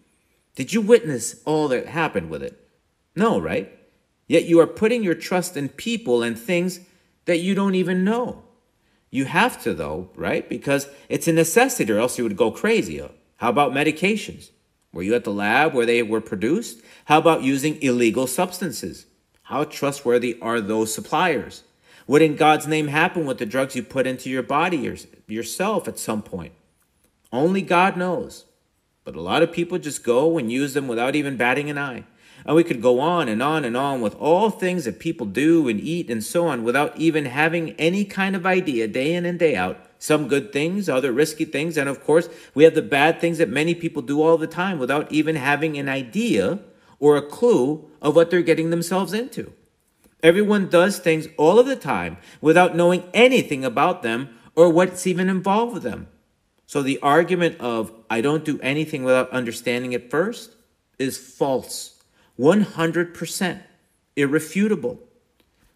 Did 0.54 0.74
you 0.74 0.82
witness 0.82 1.40
all 1.46 1.68
that 1.68 1.86
happened 1.86 2.28
with 2.28 2.42
it? 2.42 2.68
No, 3.16 3.38
right? 3.38 3.72
Yet 4.26 4.44
you 4.44 4.60
are 4.60 4.66
putting 4.66 5.02
your 5.02 5.14
trust 5.14 5.56
in 5.56 5.70
people 5.70 6.22
and 6.22 6.38
things 6.38 6.80
that 7.24 7.38
you 7.38 7.54
don't 7.54 7.74
even 7.74 8.04
know. 8.04 8.42
You 9.10 9.24
have 9.24 9.62
to, 9.62 9.72
though, 9.72 10.10
right? 10.14 10.46
Because 10.46 10.86
it's 11.08 11.28
a 11.28 11.32
necessity, 11.32 11.90
or 11.90 11.98
else 11.98 12.18
you 12.18 12.24
would 12.24 12.36
go 12.36 12.50
crazy. 12.50 13.00
How 13.36 13.48
about 13.48 13.72
medications? 13.72 14.50
Were 14.92 15.02
you 15.02 15.14
at 15.14 15.24
the 15.24 15.32
lab 15.32 15.72
where 15.72 15.86
they 15.86 16.02
were 16.02 16.20
produced? 16.20 16.82
How 17.06 17.16
about 17.16 17.42
using 17.42 17.80
illegal 17.80 18.26
substances? 18.26 19.06
How 19.44 19.64
trustworthy 19.64 20.38
are 20.42 20.60
those 20.60 20.92
suppliers? 20.92 21.62
What 22.08 22.22
in 22.22 22.36
God's 22.36 22.66
name 22.66 22.88
happened 22.88 23.28
with 23.28 23.36
the 23.36 23.44
drugs 23.44 23.76
you 23.76 23.82
put 23.82 24.06
into 24.06 24.30
your 24.30 24.42
body 24.42 24.88
or 24.88 24.96
yourself 25.26 25.86
at 25.86 25.98
some 25.98 26.22
point? 26.22 26.54
Only 27.30 27.60
God 27.60 27.98
knows. 27.98 28.46
But 29.04 29.14
a 29.14 29.20
lot 29.20 29.42
of 29.42 29.52
people 29.52 29.76
just 29.76 30.02
go 30.02 30.38
and 30.38 30.50
use 30.50 30.72
them 30.72 30.88
without 30.88 31.14
even 31.14 31.36
batting 31.36 31.68
an 31.68 31.76
eye. 31.76 32.04
And 32.46 32.56
we 32.56 32.64
could 32.64 32.80
go 32.80 32.98
on 32.98 33.28
and 33.28 33.42
on 33.42 33.62
and 33.62 33.76
on 33.76 34.00
with 34.00 34.14
all 34.14 34.48
things 34.48 34.86
that 34.86 34.98
people 34.98 35.26
do 35.26 35.68
and 35.68 35.78
eat 35.78 36.08
and 36.08 36.24
so 36.24 36.46
on 36.46 36.64
without 36.64 36.96
even 36.96 37.26
having 37.26 37.72
any 37.72 38.06
kind 38.06 38.34
of 38.34 38.46
idea 38.46 38.88
day 38.88 39.12
in 39.12 39.26
and 39.26 39.38
day 39.38 39.54
out. 39.54 39.78
Some 39.98 40.28
good 40.28 40.50
things, 40.50 40.88
other 40.88 41.12
risky 41.12 41.44
things, 41.44 41.76
and 41.76 41.90
of 41.90 42.02
course, 42.02 42.30
we 42.54 42.64
have 42.64 42.74
the 42.74 42.80
bad 42.80 43.20
things 43.20 43.36
that 43.36 43.50
many 43.50 43.74
people 43.74 44.00
do 44.00 44.22
all 44.22 44.38
the 44.38 44.46
time 44.46 44.78
without 44.78 45.12
even 45.12 45.36
having 45.36 45.76
an 45.76 45.90
idea 45.90 46.60
or 46.98 47.18
a 47.18 47.28
clue 47.28 47.90
of 48.00 48.16
what 48.16 48.30
they're 48.30 48.40
getting 48.40 48.70
themselves 48.70 49.12
into. 49.12 49.52
Everyone 50.22 50.68
does 50.68 50.98
things 50.98 51.28
all 51.36 51.58
of 51.58 51.66
the 51.66 51.76
time 51.76 52.18
without 52.40 52.74
knowing 52.74 53.04
anything 53.14 53.64
about 53.64 54.02
them 54.02 54.30
or 54.56 54.68
what's 54.68 55.06
even 55.06 55.28
involved 55.28 55.74
with 55.74 55.84
them. 55.84 56.08
So 56.66 56.82
the 56.82 56.98
argument 57.00 57.60
of, 57.60 57.92
I 58.10 58.20
don't 58.20 58.44
do 58.44 58.60
anything 58.60 59.04
without 59.04 59.30
understanding 59.30 59.92
it 59.92 60.10
first, 60.10 60.54
is 60.98 61.16
false. 61.16 62.02
100% 62.38 63.62
irrefutable. 64.16 64.98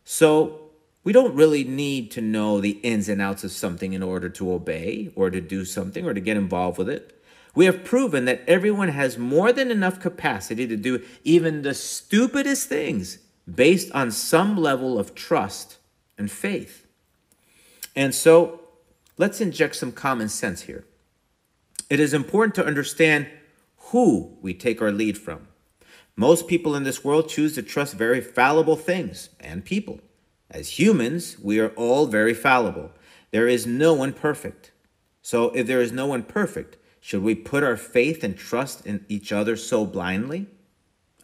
So 0.04 0.70
we 1.04 1.12
don't 1.12 1.34
really 1.34 1.64
need 1.64 2.10
to 2.12 2.20
know 2.20 2.60
the 2.60 2.78
ins 2.82 3.08
and 3.08 3.22
outs 3.22 3.44
of 3.44 3.52
something 3.52 3.92
in 3.92 4.02
order 4.02 4.28
to 4.28 4.52
obey 4.52 5.12
or 5.14 5.30
to 5.30 5.40
do 5.40 5.64
something 5.64 6.04
or 6.04 6.14
to 6.14 6.20
get 6.20 6.36
involved 6.36 6.78
with 6.78 6.88
it. 6.88 7.22
We 7.54 7.66
have 7.66 7.84
proven 7.84 8.24
that 8.24 8.42
everyone 8.48 8.88
has 8.88 9.18
more 9.18 9.52
than 9.52 9.70
enough 9.70 10.00
capacity 10.00 10.66
to 10.66 10.76
do 10.76 11.02
even 11.22 11.62
the 11.62 11.74
stupidest 11.74 12.68
things 12.68 13.18
based 13.52 13.90
on 13.92 14.10
some 14.10 14.56
level 14.56 14.98
of 14.98 15.14
trust 15.14 15.78
and 16.18 16.30
faith. 16.30 16.86
And 17.94 18.14
so 18.14 18.60
let's 19.18 19.40
inject 19.40 19.76
some 19.76 19.92
common 19.92 20.28
sense 20.28 20.62
here. 20.62 20.84
It 21.90 22.00
is 22.00 22.14
important 22.14 22.54
to 22.56 22.66
understand 22.66 23.26
who 23.76 24.36
we 24.40 24.54
take 24.54 24.80
our 24.80 24.92
lead 24.92 25.18
from. 25.18 25.48
Most 26.16 26.46
people 26.46 26.74
in 26.74 26.84
this 26.84 27.04
world 27.04 27.28
choose 27.28 27.54
to 27.54 27.62
trust 27.62 27.94
very 27.94 28.20
fallible 28.20 28.76
things 28.76 29.30
and 29.40 29.64
people. 29.64 30.00
As 30.50 30.78
humans, 30.78 31.38
we 31.42 31.58
are 31.58 31.70
all 31.70 32.06
very 32.06 32.34
fallible. 32.34 32.92
There 33.30 33.48
is 33.48 33.66
no 33.66 33.94
one 33.94 34.12
perfect. 34.12 34.70
So, 35.22 35.50
if 35.50 35.66
there 35.66 35.80
is 35.80 35.92
no 35.92 36.06
one 36.06 36.22
perfect, 36.22 36.76
should 37.00 37.22
we 37.22 37.34
put 37.34 37.62
our 37.62 37.76
faith 37.76 38.22
and 38.22 38.36
trust 38.36 38.84
in 38.84 39.06
each 39.08 39.32
other 39.32 39.56
so 39.56 39.86
blindly? 39.86 40.46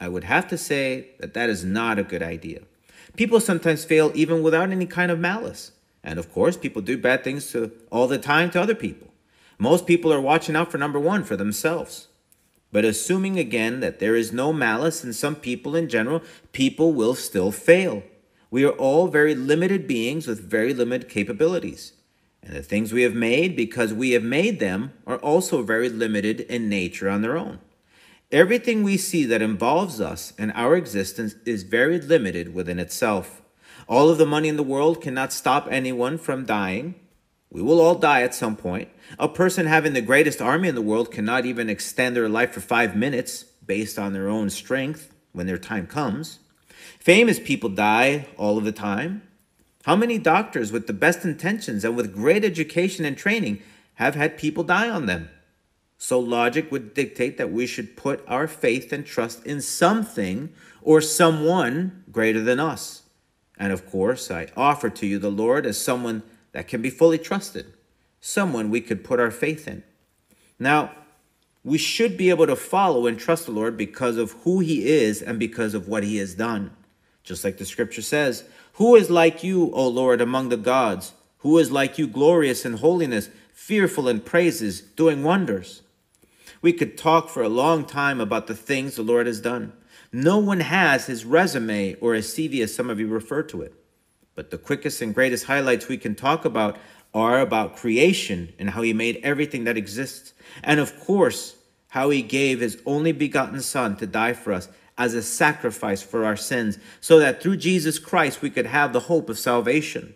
I 0.00 0.08
would 0.08 0.24
have 0.24 0.48
to 0.48 0.58
say 0.58 1.10
that 1.20 1.34
that 1.34 1.50
is 1.50 1.64
not 1.64 1.98
a 1.98 2.04
good 2.04 2.22
idea. 2.22 2.60
People 3.16 3.40
sometimes 3.40 3.84
fail 3.84 4.12
even 4.14 4.42
without 4.42 4.70
any 4.70 4.86
kind 4.86 5.10
of 5.10 5.18
malice. 5.18 5.72
And 6.04 6.18
of 6.18 6.32
course, 6.32 6.56
people 6.56 6.82
do 6.82 6.96
bad 6.96 7.24
things 7.24 7.50
to, 7.52 7.72
all 7.90 8.06
the 8.06 8.18
time 8.18 8.50
to 8.50 8.60
other 8.60 8.74
people. 8.74 9.08
Most 9.58 9.86
people 9.86 10.12
are 10.12 10.20
watching 10.20 10.54
out 10.54 10.70
for 10.70 10.78
number 10.78 11.00
one, 11.00 11.24
for 11.24 11.36
themselves. 11.36 12.08
But 12.70 12.84
assuming 12.84 13.38
again 13.38 13.80
that 13.80 13.98
there 13.98 14.14
is 14.14 14.32
no 14.32 14.52
malice 14.52 15.02
in 15.02 15.12
some 15.12 15.34
people 15.34 15.74
in 15.74 15.88
general, 15.88 16.22
people 16.52 16.92
will 16.92 17.14
still 17.14 17.50
fail. 17.50 18.02
We 18.50 18.64
are 18.64 18.72
all 18.72 19.08
very 19.08 19.34
limited 19.34 19.88
beings 19.88 20.26
with 20.26 20.48
very 20.48 20.72
limited 20.72 21.08
capabilities. 21.08 21.94
And 22.42 22.54
the 22.54 22.62
things 22.62 22.92
we 22.92 23.02
have 23.02 23.14
made, 23.14 23.56
because 23.56 23.92
we 23.92 24.12
have 24.12 24.22
made 24.22 24.60
them, 24.60 24.92
are 25.06 25.18
also 25.18 25.62
very 25.62 25.88
limited 25.88 26.40
in 26.42 26.68
nature 26.68 27.10
on 27.10 27.22
their 27.22 27.36
own. 27.36 27.58
Everything 28.30 28.82
we 28.82 28.98
see 28.98 29.24
that 29.24 29.40
involves 29.40 30.02
us 30.02 30.34
and 30.36 30.52
our 30.54 30.76
existence 30.76 31.34
is 31.46 31.62
very 31.62 31.98
limited 31.98 32.54
within 32.54 32.78
itself. 32.78 33.40
All 33.88 34.10
of 34.10 34.18
the 34.18 34.26
money 34.26 34.48
in 34.48 34.58
the 34.58 34.62
world 34.62 35.00
cannot 35.00 35.32
stop 35.32 35.66
anyone 35.70 36.18
from 36.18 36.44
dying. 36.44 36.94
We 37.48 37.62
will 37.62 37.80
all 37.80 37.94
die 37.94 38.20
at 38.20 38.34
some 38.34 38.54
point. 38.54 38.90
A 39.18 39.28
person 39.28 39.64
having 39.64 39.94
the 39.94 40.02
greatest 40.02 40.42
army 40.42 40.68
in 40.68 40.74
the 40.74 40.82
world 40.82 41.10
cannot 41.10 41.46
even 41.46 41.70
extend 41.70 42.14
their 42.14 42.28
life 42.28 42.52
for 42.52 42.60
five 42.60 42.94
minutes 42.94 43.44
based 43.64 43.98
on 43.98 44.12
their 44.12 44.28
own 44.28 44.50
strength 44.50 45.10
when 45.32 45.46
their 45.46 45.56
time 45.56 45.86
comes. 45.86 46.40
Famous 47.00 47.40
people 47.40 47.70
die 47.70 48.26
all 48.36 48.58
of 48.58 48.64
the 48.64 48.72
time. 48.72 49.22
How 49.84 49.96
many 49.96 50.18
doctors 50.18 50.70
with 50.70 50.86
the 50.86 50.92
best 50.92 51.24
intentions 51.24 51.82
and 51.82 51.96
with 51.96 52.14
great 52.14 52.44
education 52.44 53.06
and 53.06 53.16
training 53.16 53.62
have 53.94 54.16
had 54.16 54.36
people 54.36 54.64
die 54.64 54.90
on 54.90 55.06
them? 55.06 55.30
So 55.98 56.20
logic 56.20 56.70
would 56.70 56.94
dictate 56.94 57.38
that 57.38 57.50
we 57.50 57.66
should 57.66 57.96
put 57.96 58.24
our 58.28 58.46
faith 58.46 58.92
and 58.92 59.04
trust 59.04 59.44
in 59.44 59.60
something 59.60 60.50
or 60.80 61.00
someone 61.00 62.04
greater 62.10 62.40
than 62.40 62.60
us. 62.60 63.02
And 63.58 63.72
of 63.72 63.90
course, 63.90 64.30
I 64.30 64.46
offer 64.56 64.88
to 64.88 65.06
you 65.06 65.18
the 65.18 65.30
Lord 65.30 65.66
as 65.66 65.76
someone 65.76 66.22
that 66.52 66.68
can 66.68 66.80
be 66.80 66.90
fully 66.90 67.18
trusted, 67.18 67.66
someone 68.20 68.70
we 68.70 68.80
could 68.80 69.02
put 69.02 69.18
our 69.18 69.32
faith 69.32 69.66
in. 69.66 69.82
Now, 70.58 70.92
we 71.64 71.78
should 71.78 72.16
be 72.16 72.30
able 72.30 72.46
to 72.46 72.56
follow 72.56 73.08
and 73.08 73.18
trust 73.18 73.46
the 73.46 73.52
Lord 73.52 73.76
because 73.76 74.16
of 74.16 74.32
who 74.44 74.60
he 74.60 74.88
is 74.88 75.20
and 75.20 75.38
because 75.38 75.74
of 75.74 75.88
what 75.88 76.04
he 76.04 76.18
has 76.18 76.34
done. 76.34 76.70
Just 77.24 77.42
like 77.42 77.58
the 77.58 77.66
scripture 77.66 78.02
says, 78.02 78.44
Who 78.74 78.94
is 78.94 79.10
like 79.10 79.42
you, 79.42 79.72
O 79.72 79.88
Lord, 79.88 80.20
among 80.20 80.48
the 80.48 80.56
gods? 80.56 81.12
Who 81.38 81.58
is 81.58 81.70
like 81.72 81.98
you, 81.98 82.06
glorious 82.06 82.64
in 82.64 82.74
holiness, 82.74 83.28
fearful 83.52 84.08
in 84.08 84.20
praises, 84.20 84.80
doing 84.80 85.24
wonders? 85.24 85.82
We 86.60 86.72
could 86.72 86.98
talk 86.98 87.28
for 87.28 87.42
a 87.42 87.48
long 87.48 87.84
time 87.84 88.20
about 88.20 88.46
the 88.46 88.54
things 88.54 88.96
the 88.96 89.02
Lord 89.02 89.26
has 89.26 89.40
done. 89.40 89.72
No 90.12 90.38
one 90.38 90.60
has 90.60 91.06
his 91.06 91.24
resume 91.24 91.94
or 92.00 92.14
his 92.14 92.28
CV, 92.28 92.62
as 92.62 92.74
some 92.74 92.90
of 92.90 92.98
you 92.98 93.06
refer 93.06 93.42
to 93.44 93.62
it. 93.62 93.74
But 94.34 94.50
the 94.50 94.58
quickest 94.58 95.02
and 95.02 95.14
greatest 95.14 95.44
highlights 95.44 95.88
we 95.88 95.98
can 95.98 96.14
talk 96.14 96.44
about 96.44 96.78
are 97.14 97.40
about 97.40 97.76
creation 97.76 98.52
and 98.58 98.70
how 98.70 98.82
he 98.82 98.92
made 98.92 99.20
everything 99.22 99.64
that 99.64 99.76
exists. 99.76 100.32
And 100.62 100.80
of 100.80 100.98
course, 101.00 101.56
how 101.88 102.10
he 102.10 102.22
gave 102.22 102.60
his 102.60 102.80
only 102.86 103.12
begotten 103.12 103.60
Son 103.60 103.96
to 103.96 104.06
die 104.06 104.32
for 104.32 104.52
us 104.52 104.68
as 104.96 105.14
a 105.14 105.22
sacrifice 105.22 106.02
for 106.02 106.24
our 106.24 106.36
sins, 106.36 106.78
so 107.00 107.20
that 107.20 107.40
through 107.40 107.56
Jesus 107.56 107.98
Christ 107.98 108.42
we 108.42 108.50
could 108.50 108.66
have 108.66 108.92
the 108.92 109.00
hope 109.00 109.30
of 109.30 109.38
salvation. 109.38 110.14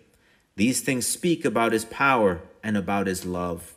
These 0.56 0.80
things 0.80 1.06
speak 1.06 1.44
about 1.44 1.72
his 1.72 1.84
power 1.84 2.42
and 2.64 2.76
about 2.76 3.06
his 3.06 3.24
love. 3.24 3.74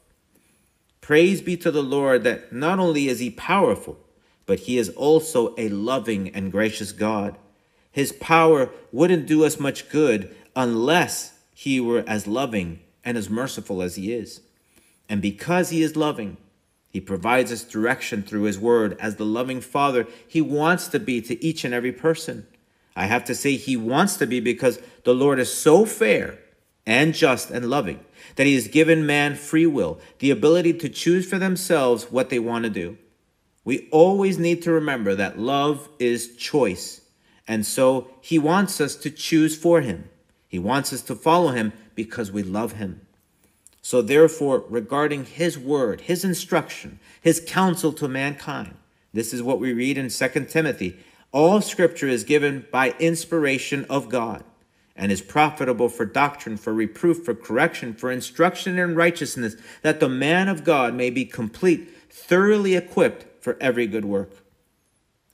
Praise 1.06 1.40
be 1.40 1.56
to 1.58 1.70
the 1.70 1.84
Lord 1.84 2.24
that 2.24 2.52
not 2.52 2.80
only 2.80 3.10
is 3.10 3.20
he 3.20 3.30
powerful, 3.30 4.00
but 4.48 4.62
he 4.62 4.80
is 4.80 4.90
also 4.90 5.54
a 5.56 5.70
loving 5.70 6.30
and 6.30 6.52
gracious 6.52 6.92
God. 6.92 7.38
His 7.92 8.12
power 8.12 8.72
wouldn't 8.92 9.28
do 9.28 9.46
us 9.46 9.60
much 9.60 9.88
good 9.90 10.36
unless 10.56 11.38
he 11.54 11.80
were 11.80 12.04
as 12.08 12.26
loving 12.26 12.80
and 13.04 13.20
as 13.20 13.30
merciful 13.30 13.84
as 13.84 13.98
he 13.98 14.14
is. 14.14 14.42
And 15.08 15.22
because 15.22 15.70
he 15.70 15.84
is 15.84 15.96
loving, 15.96 16.38
he 16.90 17.00
provides 17.00 17.52
us 17.52 17.64
direction 17.64 18.24
through 18.24 18.46
his 18.46 18.58
word 18.58 18.98
as 19.00 19.18
the 19.18 19.26
loving 19.26 19.62
father 19.62 20.08
he 20.28 20.42
wants 20.42 20.88
to 20.88 21.00
be 21.00 21.22
to 21.22 21.46
each 21.46 21.64
and 21.64 21.72
every 21.72 21.92
person. 21.92 22.48
I 22.96 23.06
have 23.06 23.26
to 23.26 23.36
say 23.36 23.58
he 23.58 23.78
wants 23.78 24.18
to 24.18 24.26
be 24.26 24.40
because 24.40 24.80
the 25.04 25.14
Lord 25.14 25.38
is 25.38 25.54
so 25.54 25.86
fair 25.86 26.40
and 26.84 27.14
just 27.14 27.52
and 27.52 27.70
loving 27.70 28.00
that 28.36 28.46
he 28.46 28.56
has 28.56 28.68
given 28.68 29.06
man 29.06 29.36
free 29.36 29.66
will, 29.66 30.00
the 30.20 30.32
ability 30.32 30.74
to 30.74 30.90
choose 30.90 31.28
for 31.28 31.38
themselves 31.38 32.12
what 32.12 32.30
they 32.30 32.40
want 32.40 32.64
to 32.64 32.70
do. 32.70 32.98
We 33.64 33.88
always 33.92 34.38
need 34.38 34.62
to 34.64 34.72
remember 34.72 35.16
that 35.16 35.40
love 35.40 35.90
is 36.00 36.36
choice. 36.36 37.02
And 37.48 37.66
so 37.66 38.12
he 38.22 38.38
wants 38.38 38.80
us 38.80 38.96
to 38.98 39.10
choose 39.10 39.58
for 39.58 39.82
him. 39.82 40.10
He 40.48 40.60
wants 40.60 40.94
us 40.94 41.02
to 41.04 41.16
follow 41.16 41.52
him 41.52 41.74
because 41.96 42.32
we 42.32 42.44
love 42.44 42.74
him. 42.74 43.02
So 43.82 44.02
therefore, 44.02 44.64
regarding 44.68 45.26
his 45.26 45.58
word, 45.58 46.02
his 46.02 46.24
instruction, 46.26 47.00
his 47.22 47.44
counsel 47.46 47.94
to 47.94 48.08
mankind, 48.08 48.76
this 49.14 49.34
is 49.34 49.44
what 49.44 49.60
we 49.60 49.74
read 49.74 49.98
in 49.98 50.10
2 50.10 50.46
Timothy. 50.46 50.98
All 51.32 51.62
scripture 51.62 52.08
is 52.08 52.24
given 52.24 52.66
by 52.72 52.96
inspiration 53.00 53.86
of 53.90 54.10
God 54.10 54.44
and 54.96 55.12
is 55.12 55.22
profitable 55.22 55.90
for 55.90 56.06
doctrine, 56.06 56.58
for 56.58 56.74
reproof, 56.74 57.26
for 57.26 57.36
correction, 57.36 57.94
for 57.94 58.12
instruction 58.12 58.80
in 58.80 58.96
righteousness, 58.96 59.56
that 59.82 60.00
the 60.00 60.08
man 60.10 60.48
of 60.48 60.64
God 60.64 60.94
may 60.94 61.10
be 61.10 61.26
complete, 61.26 61.92
thoroughly 62.10 62.76
equipped 62.76 63.44
for 63.44 63.58
every 63.60 63.88
good 63.88 64.06
work. 64.06 64.32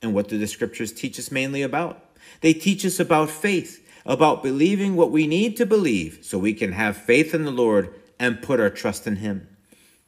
And 0.02 0.12
what 0.14 0.28
do 0.28 0.36
the 0.36 0.48
scriptures 0.48 0.92
teach 0.92 1.18
us 1.18 1.30
mainly 1.30 1.62
about? 1.62 2.04
They 2.40 2.52
teach 2.52 2.84
us 2.84 2.98
about 2.98 3.30
faith, 3.30 3.88
about 4.04 4.42
believing 4.42 4.96
what 4.96 5.12
we 5.12 5.28
need 5.28 5.56
to 5.58 5.66
believe 5.66 6.18
so 6.22 6.38
we 6.38 6.54
can 6.54 6.72
have 6.72 6.96
faith 6.96 7.32
in 7.32 7.44
the 7.44 7.52
Lord 7.52 7.94
and 8.18 8.42
put 8.42 8.58
our 8.58 8.70
trust 8.70 9.06
in 9.06 9.16
Him. 9.16 9.46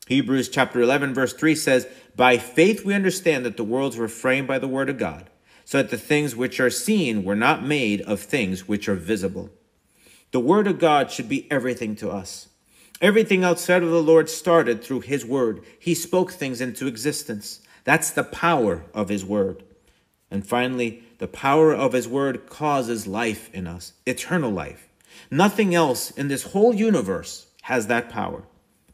Hebrews 0.08 0.48
chapter 0.48 0.80
11, 0.80 1.14
verse 1.14 1.32
3 1.32 1.54
says, 1.54 1.86
By 2.16 2.38
faith 2.38 2.84
we 2.84 2.92
understand 2.92 3.46
that 3.46 3.56
the 3.56 3.64
worlds 3.64 3.96
were 3.96 4.08
framed 4.08 4.48
by 4.48 4.58
the 4.58 4.68
word 4.68 4.90
of 4.90 4.98
God 4.98 5.30
so 5.64 5.79
that 5.79 5.90
the 5.90 5.98
things 5.98 6.37
which 6.37 6.61
are 6.61 6.70
seen 6.70 7.24
were 7.24 7.37
not 7.37 7.64
made 7.64 8.00
of 8.03 8.20
things 8.20 8.68
which 8.68 8.88
are 8.88 8.94
visible. 8.94 9.50
The 10.31 10.40
Word 10.40 10.66
of 10.66 10.79
God 10.79 11.11
should 11.11 11.29
be 11.29 11.50
everything 11.50 11.96
to 11.96 12.11
us. 12.11 12.48
Everything 13.00 13.44
outside 13.44 13.83
of 13.83 13.90
the 13.90 14.03
Lord 14.03 14.29
started 14.29 14.83
through 14.83 15.00
His 15.00 15.24
Word. 15.24 15.62
He 15.79 15.94
spoke 15.94 16.33
things 16.33 16.61
into 16.61 16.87
existence. 16.87 17.61
That's 17.85 18.11
the 18.11 18.24
power 18.24 18.85
of 18.92 19.09
His 19.09 19.24
Word. 19.24 19.62
And 20.31 20.46
finally, 20.46 21.05
the 21.18 21.29
power 21.29 21.72
of 21.72 21.92
His 21.92 22.09
Word 22.09 22.46
causes 22.48 23.07
life 23.07 23.53
in 23.55 23.66
us, 23.66 23.92
eternal 24.07 24.50
life. 24.50 24.88
Nothing 25.31 25.74
else 25.74 26.11
in 26.11 26.29
this 26.29 26.44
whole 26.44 26.74
universe 26.74 27.46
has 27.62 27.87
that 27.87 28.11
power. 28.11 28.44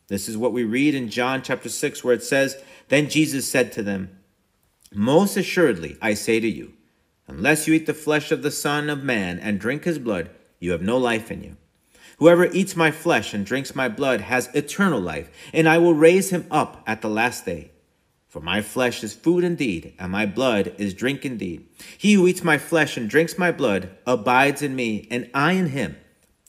This 0.08 0.28
is 0.28 0.36
what 0.36 0.52
we 0.52 0.64
read 0.64 0.94
in 0.94 1.08
John 1.08 1.40
chapter 1.40 1.68
6, 1.68 2.04
where 2.04 2.14
it 2.14 2.22
says, 2.22 2.56
Then 2.88 3.08
Jesus 3.08 3.48
said 3.48 3.72
to 3.72 3.82
them, 3.82 4.18
most 4.92 5.36
assuredly, 5.36 5.96
I 6.02 6.14
say 6.14 6.40
to 6.40 6.48
you, 6.48 6.72
unless 7.28 7.66
you 7.66 7.74
eat 7.74 7.86
the 7.86 7.94
flesh 7.94 8.32
of 8.32 8.42
the 8.42 8.50
Son 8.50 8.90
of 8.90 9.04
Man 9.04 9.38
and 9.38 9.60
drink 9.60 9.84
his 9.84 9.98
blood, 9.98 10.30
you 10.58 10.72
have 10.72 10.82
no 10.82 10.98
life 10.98 11.30
in 11.30 11.42
you. 11.42 11.56
Whoever 12.18 12.46
eats 12.46 12.76
my 12.76 12.90
flesh 12.90 13.32
and 13.32 13.46
drinks 13.46 13.74
my 13.74 13.88
blood 13.88 14.20
has 14.20 14.54
eternal 14.54 15.00
life, 15.00 15.30
and 15.54 15.68
I 15.68 15.78
will 15.78 15.94
raise 15.94 16.30
him 16.30 16.46
up 16.50 16.82
at 16.86 17.00
the 17.00 17.08
last 17.08 17.46
day. 17.46 17.70
For 18.28 18.40
my 18.40 18.62
flesh 18.62 19.02
is 19.02 19.14
food 19.14 19.42
indeed, 19.42 19.94
and 19.98 20.12
my 20.12 20.26
blood 20.26 20.74
is 20.76 20.92
drink 20.92 21.24
indeed. 21.24 21.66
He 21.96 22.12
who 22.12 22.26
eats 22.26 22.44
my 22.44 22.58
flesh 22.58 22.96
and 22.96 23.08
drinks 23.08 23.38
my 23.38 23.50
blood 23.50 23.90
abides 24.06 24.60
in 24.60 24.76
me, 24.76 25.08
and 25.10 25.30
I 25.32 25.52
in 25.52 25.68
him. 25.68 25.96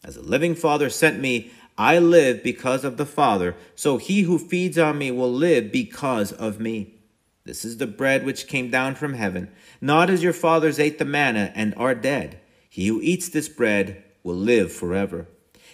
As 0.04 0.15
the 0.15 0.21
living 0.21 0.56
Father 0.56 0.89
sent 0.89 1.19
me, 1.19 1.51
I 1.77 1.99
live 1.99 2.43
because 2.43 2.84
of 2.84 2.97
the 2.97 3.06
Father, 3.06 3.56
so 3.75 3.97
he 3.97 4.23
who 4.23 4.38
feeds 4.38 4.77
on 4.77 4.97
me 4.97 5.10
will 5.10 5.32
live 5.32 5.71
because 5.71 6.32
of 6.32 6.60
me. 6.60 6.95
This 7.43 7.65
is 7.65 7.77
the 7.77 7.88
bread 7.88 8.25
which 8.25 8.47
came 8.47 8.69
down 8.69 8.95
from 8.95 9.15
heaven, 9.15 9.49
not 9.80 10.10
as 10.10 10.23
your 10.23 10.34
fathers 10.34 10.80
ate 10.80 10.99
the 10.99 11.06
manna 11.06 11.51
and 11.56 11.73
are 11.75 11.95
dead. 11.95 12.39
He 12.69 12.88
who 12.88 13.01
eats 13.01 13.30
this 13.30 13.49
bread 13.49 14.04
will 14.23 14.36
live 14.36 14.71
forever. 14.71 15.27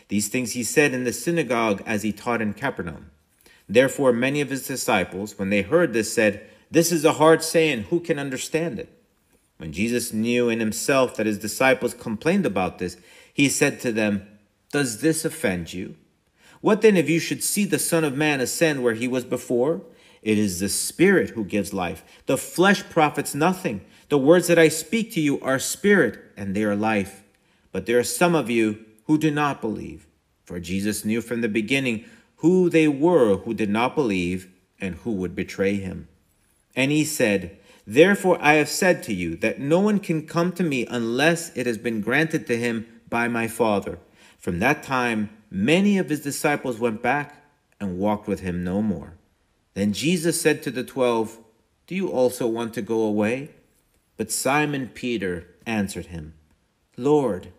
These 0.07 0.29
things 0.29 0.53
he 0.53 0.63
said 0.63 0.93
in 0.93 1.03
the 1.03 1.11
synagogue 1.11 1.83
as 1.85 2.03
he 2.03 2.13
taught 2.13 2.41
in 2.41 2.53
Capernaum. 2.53 3.11
Therefore, 3.67 4.13
many 4.13 4.39
of 4.39 4.49
his 4.49 4.65
disciples, 4.65 5.37
when 5.37 5.49
they 5.49 5.61
heard 5.61 5.91
this, 5.91 6.13
said, 6.13 6.47
This 6.71 6.91
is 6.91 7.03
a 7.03 7.13
hard 7.13 7.43
saying, 7.43 7.83
who 7.83 7.99
can 7.99 8.17
understand 8.17 8.79
it? 8.79 8.89
When 9.57 9.73
Jesus 9.73 10.13
knew 10.13 10.49
in 10.49 10.59
himself 10.59 11.15
that 11.15 11.25
his 11.25 11.39
disciples 11.39 11.93
complained 11.93 12.45
about 12.45 12.79
this, 12.79 12.97
he 13.33 13.49
said 13.49 13.79
to 13.81 13.91
them, 13.91 14.25
Does 14.71 15.01
this 15.01 15.25
offend 15.25 15.73
you? 15.73 15.95
What 16.61 16.81
then 16.81 16.95
if 16.95 17.09
you 17.09 17.19
should 17.19 17.43
see 17.43 17.65
the 17.65 17.79
Son 17.79 18.03
of 18.03 18.15
Man 18.15 18.39
ascend 18.39 18.83
where 18.83 18.93
he 18.93 19.07
was 19.07 19.25
before? 19.25 19.81
It 20.21 20.37
is 20.37 20.59
the 20.59 20.69
Spirit 20.69 21.31
who 21.31 21.43
gives 21.43 21.73
life. 21.73 22.03
The 22.25 22.37
flesh 22.37 22.83
profits 22.89 23.35
nothing. 23.35 23.81
The 24.09 24.17
words 24.17 24.47
that 24.47 24.59
I 24.59 24.69
speak 24.69 25.11
to 25.13 25.21
you 25.21 25.39
are 25.41 25.59
spirit 25.59 26.19
and 26.37 26.55
they 26.55 26.63
are 26.63 26.75
life. 26.75 27.23
But 27.71 27.85
there 27.85 27.99
are 27.99 28.03
some 28.03 28.35
of 28.35 28.49
you 28.49 28.85
who 29.05 29.17
do 29.17 29.31
not 29.31 29.61
believe. 29.61 30.07
For 30.45 30.59
Jesus 30.59 31.03
knew 31.03 31.21
from 31.21 31.41
the 31.41 31.49
beginning 31.49 32.05
who 32.37 32.69
they 32.69 32.87
were 32.87 33.37
who 33.37 33.53
did 33.53 33.69
not 33.69 33.95
believe 33.95 34.47
and 34.79 34.95
who 34.95 35.11
would 35.11 35.35
betray 35.35 35.75
him. 35.75 36.07
And 36.75 36.91
he 36.91 37.03
said, 37.03 37.57
Therefore, 37.85 38.37
I 38.41 38.53
have 38.53 38.69
said 38.69 39.01
to 39.03 39.13
you 39.13 39.35
that 39.37 39.59
no 39.59 39.79
one 39.79 39.99
can 39.99 40.27
come 40.27 40.51
to 40.53 40.63
me 40.63 40.85
unless 40.87 41.55
it 41.55 41.65
has 41.65 41.77
been 41.77 42.01
granted 42.01 42.45
to 42.47 42.57
him 42.57 42.85
by 43.09 43.27
my 43.27 43.47
Father. 43.47 43.99
From 44.37 44.59
that 44.59 44.83
time, 44.83 45.29
many 45.49 45.97
of 45.97 46.09
his 46.09 46.21
disciples 46.21 46.79
went 46.79 47.01
back 47.01 47.43
and 47.79 47.97
walked 47.97 48.27
with 48.27 48.41
him 48.41 48.63
no 48.63 48.81
more. 48.81 49.16
Then 49.77 49.93
Jesus 49.93 50.41
said 50.41 50.63
to 50.63 50.71
the 50.71 50.83
twelve, 50.83 51.37
Do 51.85 51.93
you 51.93 52.09
also 52.09 52.47
want 52.47 52.73
to 52.73 52.81
go 52.81 53.01
away? 53.01 53.51
But 54.15 54.31
Simon 54.31 54.89
Peter 54.91 55.49
answered 55.67 56.07
him, 56.07 56.33
Lord, 56.97 57.53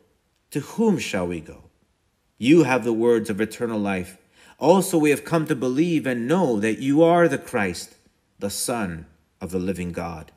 to 0.50 0.58
whom 0.58 0.98
shall 0.98 1.28
we 1.28 1.38
go? 1.38 1.70
You 2.36 2.64
have 2.64 2.82
the 2.82 2.92
words 2.92 3.30
of 3.30 3.40
eternal 3.40 3.78
life. 3.78 4.18
Also, 4.58 4.98
we 4.98 5.10
have 5.10 5.24
come 5.24 5.46
to 5.46 5.54
believe 5.54 6.08
and 6.08 6.26
know 6.26 6.58
that 6.58 6.80
you 6.80 7.04
are 7.04 7.28
the 7.28 7.38
Christ, 7.38 7.94
the 8.40 8.50
Son 8.50 9.06
of 9.40 9.52
the 9.52 9.60
living 9.60 9.92
God. 9.92 10.32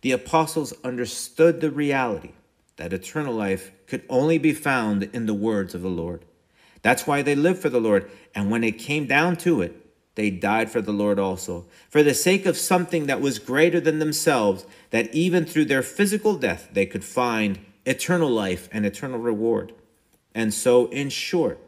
The 0.00 0.10
apostles 0.10 0.74
understood 0.82 1.60
the 1.60 1.70
reality 1.70 2.32
that 2.74 2.92
eternal 2.92 3.34
life 3.34 3.70
could 3.86 4.02
only 4.08 4.36
be 4.36 4.52
found 4.52 5.04
in 5.04 5.26
the 5.26 5.32
words 5.32 5.76
of 5.76 5.82
the 5.82 5.88
Lord. 5.88 6.24
That's 6.82 7.06
why 7.06 7.22
they 7.22 7.36
lived 7.36 7.62
for 7.62 7.68
the 7.68 7.80
Lord, 7.80 8.10
and 8.34 8.50
when 8.50 8.64
it 8.64 8.80
came 8.80 9.06
down 9.06 9.36
to 9.36 9.62
it, 9.62 9.78
they 10.14 10.30
died 10.30 10.70
for 10.70 10.80
the 10.80 10.92
Lord 10.92 11.18
also, 11.18 11.66
for 11.88 12.02
the 12.02 12.14
sake 12.14 12.44
of 12.44 12.56
something 12.56 13.06
that 13.06 13.20
was 13.20 13.38
greater 13.38 13.80
than 13.80 13.98
themselves, 13.98 14.66
that 14.90 15.12
even 15.14 15.44
through 15.44 15.64
their 15.66 15.82
physical 15.82 16.34
death 16.34 16.68
they 16.72 16.86
could 16.86 17.04
find 17.04 17.58
eternal 17.86 18.28
life 18.28 18.68
and 18.72 18.84
eternal 18.84 19.18
reward. 19.18 19.72
And 20.34 20.52
so, 20.52 20.86
in 20.86 21.08
short, 21.08 21.58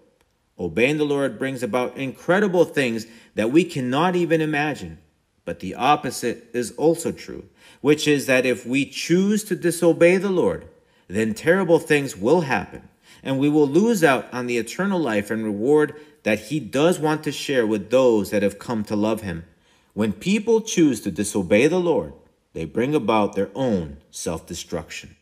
obeying 0.58 0.98
the 0.98 1.04
Lord 1.04 1.38
brings 1.38 1.62
about 1.62 1.96
incredible 1.96 2.64
things 2.64 3.06
that 3.34 3.50
we 3.50 3.64
cannot 3.64 4.16
even 4.16 4.40
imagine. 4.40 4.98
But 5.44 5.60
the 5.60 5.74
opposite 5.74 6.48
is 6.54 6.72
also 6.72 7.12
true, 7.12 7.48
which 7.80 8.08
is 8.08 8.26
that 8.26 8.46
if 8.46 8.64
we 8.64 8.86
choose 8.86 9.44
to 9.44 9.56
disobey 9.56 10.16
the 10.16 10.30
Lord, 10.30 10.66
then 11.08 11.34
terrible 11.34 11.78
things 11.78 12.16
will 12.16 12.42
happen, 12.42 12.88
and 13.22 13.38
we 13.38 13.48
will 13.48 13.68
lose 13.68 14.02
out 14.02 14.32
on 14.32 14.46
the 14.46 14.56
eternal 14.56 14.98
life 14.98 15.30
and 15.30 15.44
reward 15.44 15.94
that 16.24 16.40
He 16.40 16.58
does 16.58 16.98
want 16.98 17.22
to 17.24 17.32
share 17.32 17.66
with 17.66 17.90
those 17.90 18.30
that 18.30 18.42
have 18.42 18.58
come 18.58 18.82
to 18.84 18.96
love 18.96 19.22
Him. 19.22 19.44
When 19.92 20.12
people 20.12 20.60
choose 20.60 21.00
to 21.02 21.10
disobey 21.10 21.68
the 21.68 21.78
Lord, 21.78 22.12
they 22.52 22.64
bring 22.64 22.94
about 22.94 23.34
their 23.34 23.50
own 23.54 23.98
self 24.10 24.46
destruction. 24.46 25.16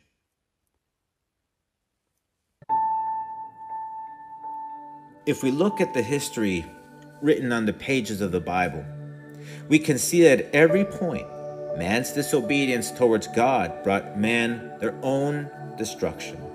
If 5.24 5.42
we 5.42 5.50
look 5.50 5.80
at 5.80 5.94
the 5.94 6.02
history 6.02 6.64
written 7.20 7.52
on 7.52 7.66
the 7.66 7.72
pages 7.72 8.20
of 8.20 8.32
the 8.32 8.40
Bible, 8.40 8.84
we 9.68 9.78
can 9.78 9.98
see 9.98 10.22
that 10.22 10.40
at 10.40 10.54
every 10.54 10.84
point, 10.84 11.26
man's 11.76 12.12
disobedience 12.12 12.90
towards 12.90 13.28
God 13.28 13.84
brought 13.84 14.18
man 14.18 14.78
their 14.80 14.94
own 15.02 15.48
destruction. 15.78 16.51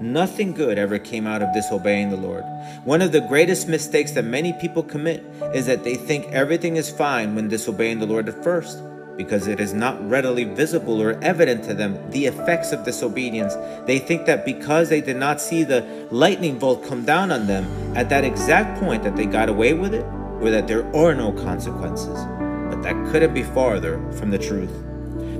Nothing 0.00 0.52
good 0.52 0.76
ever 0.76 0.98
came 0.98 1.26
out 1.26 1.40
of 1.40 1.54
disobeying 1.54 2.10
the 2.10 2.16
Lord. 2.16 2.42
One 2.84 3.00
of 3.00 3.12
the 3.12 3.20
greatest 3.20 3.68
mistakes 3.68 4.12
that 4.12 4.24
many 4.24 4.52
people 4.54 4.82
commit 4.82 5.24
is 5.54 5.66
that 5.66 5.84
they 5.84 5.94
think 5.94 6.26
everything 6.32 6.76
is 6.76 6.90
fine 6.90 7.34
when 7.34 7.48
disobeying 7.48 8.00
the 8.00 8.06
Lord 8.06 8.28
at 8.28 8.42
first, 8.42 8.82
because 9.16 9.46
it 9.46 9.60
is 9.60 9.72
not 9.72 10.10
readily 10.10 10.42
visible 10.42 11.00
or 11.00 11.16
evident 11.22 11.62
to 11.64 11.74
them 11.74 12.10
the 12.10 12.26
effects 12.26 12.72
of 12.72 12.84
disobedience. 12.84 13.54
They 13.86 14.00
think 14.00 14.26
that 14.26 14.44
because 14.44 14.88
they 14.88 15.00
did 15.00 15.16
not 15.16 15.40
see 15.40 15.62
the 15.62 16.08
lightning 16.10 16.58
bolt 16.58 16.84
come 16.84 17.04
down 17.04 17.30
on 17.30 17.46
them 17.46 17.64
at 17.96 18.08
that 18.08 18.24
exact 18.24 18.80
point 18.80 19.04
that 19.04 19.14
they 19.14 19.26
got 19.26 19.48
away 19.48 19.74
with 19.74 19.94
it, 19.94 20.04
or 20.40 20.50
that 20.50 20.66
there 20.66 20.84
are 20.96 21.14
no 21.14 21.30
consequences. 21.32 22.18
But 22.68 22.82
that 22.82 23.12
couldn't 23.12 23.32
be 23.32 23.44
farther 23.44 24.02
from 24.14 24.30
the 24.32 24.38
truth. 24.38 24.72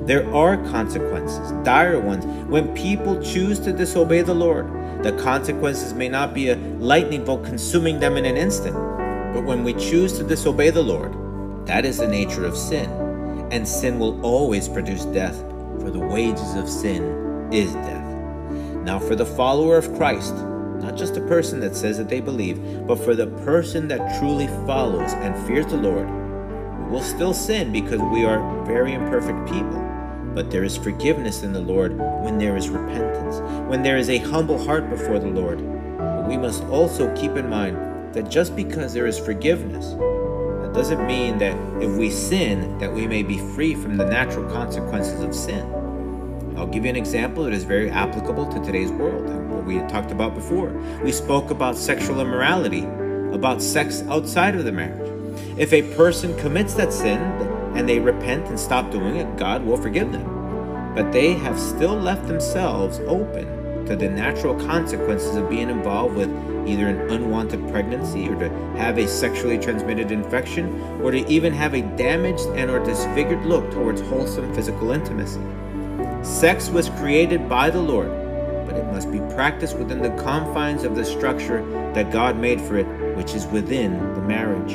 There 0.07 0.31
are 0.35 0.59
consequences, 0.69 1.51
dire 1.64 1.99
ones, 1.99 2.27
when 2.51 2.75
people 2.75 3.23
choose 3.23 3.59
to 3.61 3.73
disobey 3.73 4.21
the 4.21 4.35
Lord. 4.35 4.67
The 5.03 5.12
consequences 5.12 5.95
may 5.95 6.11
not 6.11 6.35
be 6.35 6.51
a 6.51 6.57
lightning 6.57 7.25
bolt 7.25 7.45
consuming 7.45 8.01
them 8.01 8.19
in 8.19 8.27
an 8.27 8.37
instant, 8.37 8.75
but 9.33 9.45
when 9.45 9.64
we 9.64 9.73
choose 9.73 10.19
to 10.19 10.23
disobey 10.23 10.69
the 10.69 10.83
Lord, 10.83 11.14
that 11.67 11.87
is 11.87 11.97
the 11.97 12.07
nature 12.07 12.45
of 12.45 12.55
sin. 12.55 12.90
And 13.51 13.67
sin 13.67 13.99
will 13.99 14.23
always 14.23 14.69
produce 14.69 15.07
death, 15.07 15.38
for 15.81 15.90
the 15.90 16.01
wages 16.01 16.55
of 16.55 16.69
sin 16.69 17.51
is 17.51 17.73
death. 17.73 18.05
Now, 18.85 18.99
for 18.99 19.17
the 19.17 19.25
follower 19.25 19.79
of 19.79 19.95
Christ, 19.95 20.35
not 20.35 20.97
just 20.97 21.17
a 21.17 21.23
person 21.23 21.61
that 21.61 21.75
says 21.75 21.97
that 21.97 22.11
they 22.11 22.21
believe, 22.21 22.87
but 22.87 22.99
for 22.99 23.14
the 23.14 23.29
person 23.29 23.88
that 23.88 24.19
truly 24.19 24.49
follows 24.67 25.14
and 25.14 25.35
fears 25.47 25.64
the 25.64 25.79
Lord, 25.79 26.11
we 26.11 26.90
will 26.90 27.03
still 27.03 27.33
sin 27.33 27.73
because 27.73 28.03
we 28.12 28.27
are 28.27 28.67
very 28.67 28.93
imperfect 28.93 29.51
people. 29.51 29.94
But 30.35 30.51
there 30.51 30.64
is 30.64 30.77
forgiveness 30.77 31.42
in 31.44 31.53
the 31.53 31.61
Lord 31.61 31.97
when 31.97 32.38
there 32.38 32.57
is 32.57 32.68
repentance, 32.68 33.38
when 33.70 33.83
there 33.83 33.97
is 33.97 34.11
a 34.11 34.18
humble 34.18 34.59
heart 34.64 34.90
before 34.90 35.20
the 35.20 35.29
Lord. 35.29 35.59
But 35.97 36.27
we 36.27 36.37
must 36.37 36.64
also 36.64 37.14
keep 37.14 37.37
in 37.37 37.49
mind 37.49 38.14
that 38.14 38.29
just 38.29 38.57
because 38.57 38.92
there 38.92 39.07
is 39.07 39.18
forgiveness, 39.18 39.90
that 39.90 40.73
doesn't 40.75 41.07
mean 41.07 41.38
that 41.38 41.57
if 41.81 41.97
we 41.97 42.11
sin, 42.11 42.79
that 42.79 42.92
we 42.92 43.07
may 43.07 43.23
be 43.23 43.38
free 43.55 43.75
from 43.75 43.97
the 43.97 44.05
natural 44.05 44.51
consequences 44.51 45.23
of 45.23 45.35
sin. 45.35 45.64
I'll 46.57 46.66
give 46.66 46.85
you 46.85 46.90
an 46.90 46.97
example 46.97 47.44
that 47.44 47.53
is 47.53 47.64
very 47.64 47.90
applicable 47.90 48.47
to 48.53 48.61
today's 48.64 48.90
world 48.90 49.27
and 49.27 49.51
what 49.53 49.64
we 49.64 49.77
had 49.77 49.88
talked 49.88 50.11
about 50.11 50.35
before. 50.35 50.70
We 51.03 51.12
spoke 51.12 51.51
about 51.51 51.77
sexual 51.77 52.20
immorality, 52.20 52.85
about 53.33 53.62
sex 53.62 54.03
outside 54.09 54.55
of 54.55 54.64
the 54.64 54.73
marriage. 54.73 55.11
If 55.59 55.73
a 55.73 55.94
person 55.94 56.37
commits 56.38 56.75
that 56.75 56.92
sin, 56.92 57.20
and 57.75 57.89
they 57.89 57.99
repent 57.99 58.47
and 58.49 58.59
stop 58.59 58.91
doing 58.91 59.17
it, 59.17 59.37
God 59.37 59.65
will 59.65 59.77
forgive 59.77 60.13
them. 60.13 60.95
But 60.95 61.13
they 61.13 61.33
have 61.35 61.59
still 61.59 61.95
left 61.95 62.29
themselves 62.29 63.01
open 63.01 63.87
to 63.87 63.97
the 63.97 64.09
natural 64.09 64.55
consequences 64.67 65.37
of 65.37 65.51
being 65.51 65.69
involved 65.69 66.17
with 66.17 66.31
either 66.67 66.87
an 66.89 67.11
unwanted 67.11 67.69
pregnancy 67.69 68.29
or 68.29 68.37
to 68.37 68.49
have 68.77 68.97
a 68.99 69.07
sexually 69.07 69.59
transmitted 69.59 70.11
infection 70.11 70.81
or 71.03 71.11
to 71.11 71.29
even 71.29 71.53
have 71.53 71.75
a 71.75 71.83
damaged 71.97 72.47
and 72.55 72.71
or 72.71 72.83
disfigured 72.83 73.45
look 73.45 73.71
towards 73.73 74.01
wholesome 74.03 74.55
physical 74.55 74.91
intimacy. 74.93 75.43
Sex 76.23 76.71
was 76.71 76.89
created 76.91 77.49
by 77.49 77.69
the 77.69 77.81
Lord, 77.81 78.09
but 78.67 78.77
it 78.77 78.87
must 78.87 79.13
be 79.13 79.19
practiced 79.35 79.77
within 79.77 80.01
the 80.01 80.23
confines 80.23 80.85
of 80.85 80.97
the 80.97 81.05
structure 81.05 81.63
that 81.93 82.11
God 82.11 82.39
made 82.39 82.61
for 82.61 82.79
it, 82.79 82.87
which 83.17 83.35
is 83.35 83.47
within 83.49 83.99
the 84.15 84.23
marriage. 84.23 84.73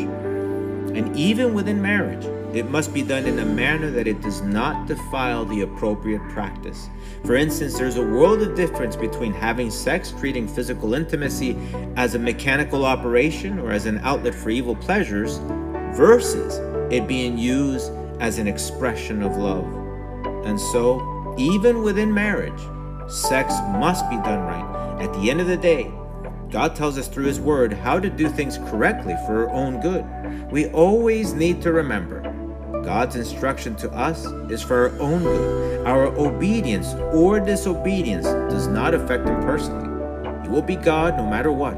And 0.96 1.16
even 1.18 1.56
within 1.56 1.82
marriage, 1.82 2.26
it 2.54 2.70
must 2.70 2.94
be 2.94 3.04
done 3.04 3.26
in 3.26 3.40
a 3.40 3.46
manner 3.46 3.92
that 3.92 4.08
it 4.08 4.22
does 4.22 4.42
not 4.42 4.88
defile 4.88 5.46
the 5.46 5.62
appropriate 5.62 6.22
practice. 6.30 6.90
For 7.26 7.36
instance, 7.36 7.78
there's 7.78 7.98
a 7.98 8.02
world 8.02 8.42
of 8.42 8.56
difference 8.56 8.96
between 8.96 9.34
having 9.34 9.70
sex, 9.70 10.12
treating 10.18 10.48
physical 10.48 10.94
intimacy 10.94 11.58
as 11.96 12.16
a 12.16 12.20
mechanical 12.20 12.86
operation 12.86 13.60
or 13.60 13.72
as 13.72 13.86
an 13.86 14.00
outlet 14.00 14.34
for 14.34 14.50
evil 14.50 14.76
pleasures, 14.76 15.40
versus 15.96 16.58
it 16.92 17.08
being 17.08 17.38
used 17.38 17.92
as 18.20 18.38
an 18.38 18.48
expression 18.48 19.22
of 19.22 19.38
love. 19.38 19.66
And 20.46 20.60
so, 20.60 21.36
even 21.38 21.84
within 21.84 22.14
marriage, 22.14 22.62
sex 23.10 23.54
must 23.74 24.10
be 24.10 24.16
done 24.18 24.40
right. 24.40 25.02
At 25.02 25.14
the 25.14 25.30
end 25.30 25.40
of 25.42 25.48
the 25.48 25.58
day, 25.58 25.92
God 26.50 26.76
tells 26.76 26.98
us 26.98 27.08
through 27.08 27.26
His 27.26 27.40
Word 27.40 27.74
how 27.74 28.00
to 28.00 28.10
do 28.10 28.28
things 28.28 28.58
correctly 28.58 29.16
for 29.26 29.48
our 29.48 29.50
own 29.52 29.80
good. 29.82 30.04
We 30.52 30.68
always 30.72 31.34
need 31.34 31.62
to 31.62 31.72
remember 31.72 32.29
God's 32.84 33.16
instruction 33.16 33.76
to 33.78 33.92
us 33.92 34.26
is 34.50 34.62
for 34.62 34.90
our 34.90 35.00
own 35.00 35.24
good. 35.24 35.86
Our 35.86 36.08
obedience 36.18 36.94
or 37.14 37.40
disobedience 37.40 38.26
does 38.26 38.68
not 38.68 38.94
affect 38.94 39.28
Him 39.28 39.42
personally. 39.42 39.88
He 40.44 40.50
will 40.50 40.62
be 40.62 40.76
God 40.76 41.18
no 41.18 41.26
matter 41.26 41.52
what. 41.52 41.76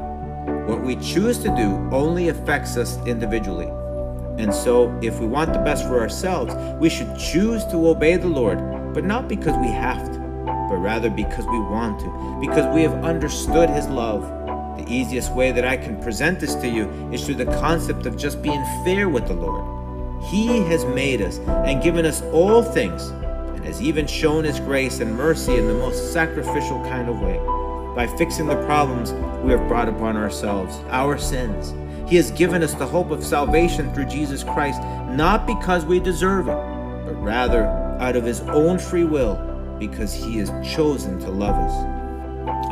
What 0.66 0.82
we 0.82 0.96
choose 0.96 1.38
to 1.38 1.48
do 1.56 1.88
only 1.92 2.28
affects 2.28 2.76
us 2.76 2.98
individually. 3.06 3.68
And 4.38 4.54
so, 4.54 4.98
if 5.02 5.18
we 5.20 5.26
want 5.26 5.52
the 5.52 5.58
best 5.58 5.86
for 5.86 6.00
ourselves, 6.00 6.54
we 6.80 6.88
should 6.88 7.18
choose 7.18 7.64
to 7.66 7.88
obey 7.88 8.16
the 8.16 8.28
Lord, 8.28 8.94
but 8.94 9.04
not 9.04 9.28
because 9.28 9.56
we 9.58 9.68
have 9.68 10.04
to, 10.12 10.18
but 10.68 10.76
rather 10.76 11.10
because 11.10 11.44
we 11.46 11.58
want 11.58 12.00
to, 12.00 12.38
because 12.40 12.72
we 12.74 12.82
have 12.82 13.04
understood 13.04 13.68
His 13.70 13.88
love. 13.88 14.22
The 14.78 14.86
easiest 14.88 15.32
way 15.34 15.52
that 15.52 15.66
I 15.66 15.76
can 15.76 16.00
present 16.02 16.40
this 16.40 16.54
to 16.56 16.68
you 16.68 16.88
is 17.12 17.24
through 17.24 17.34
the 17.34 17.52
concept 17.60 18.06
of 18.06 18.16
just 18.16 18.40
being 18.40 18.64
fair 18.84 19.08
with 19.08 19.26
the 19.28 19.34
Lord. 19.34 19.81
He 20.30 20.62
has 20.64 20.84
made 20.84 21.20
us 21.20 21.38
and 21.38 21.82
given 21.82 22.06
us 22.06 22.22
all 22.32 22.62
things, 22.62 23.08
and 23.08 23.64
has 23.64 23.82
even 23.82 24.06
shown 24.06 24.44
His 24.44 24.60
grace 24.60 25.00
and 25.00 25.14
mercy 25.16 25.56
in 25.56 25.66
the 25.66 25.74
most 25.74 26.12
sacrificial 26.12 26.82
kind 26.84 27.08
of 27.08 27.20
way 27.20 27.38
by 27.94 28.06
fixing 28.16 28.46
the 28.46 28.64
problems 28.64 29.12
we 29.42 29.52
have 29.52 29.68
brought 29.68 29.88
upon 29.88 30.16
ourselves, 30.16 30.80
our 30.88 31.18
sins. 31.18 31.74
He 32.08 32.16
has 32.16 32.30
given 32.30 32.62
us 32.62 32.74
the 32.74 32.86
hope 32.86 33.10
of 33.10 33.24
salvation 33.24 33.92
through 33.94 34.06
Jesus 34.06 34.42
Christ, 34.42 34.80
not 35.10 35.46
because 35.46 35.84
we 35.84 36.00
deserve 36.00 36.48
it, 36.48 36.56
but 37.04 37.14
rather 37.22 37.64
out 38.00 38.16
of 38.16 38.24
His 38.24 38.40
own 38.42 38.78
free 38.78 39.04
will, 39.04 39.36
because 39.78 40.12
He 40.14 40.38
has 40.38 40.50
chosen 40.74 41.18
to 41.20 41.30
love 41.30 41.54
us. 41.54 42.02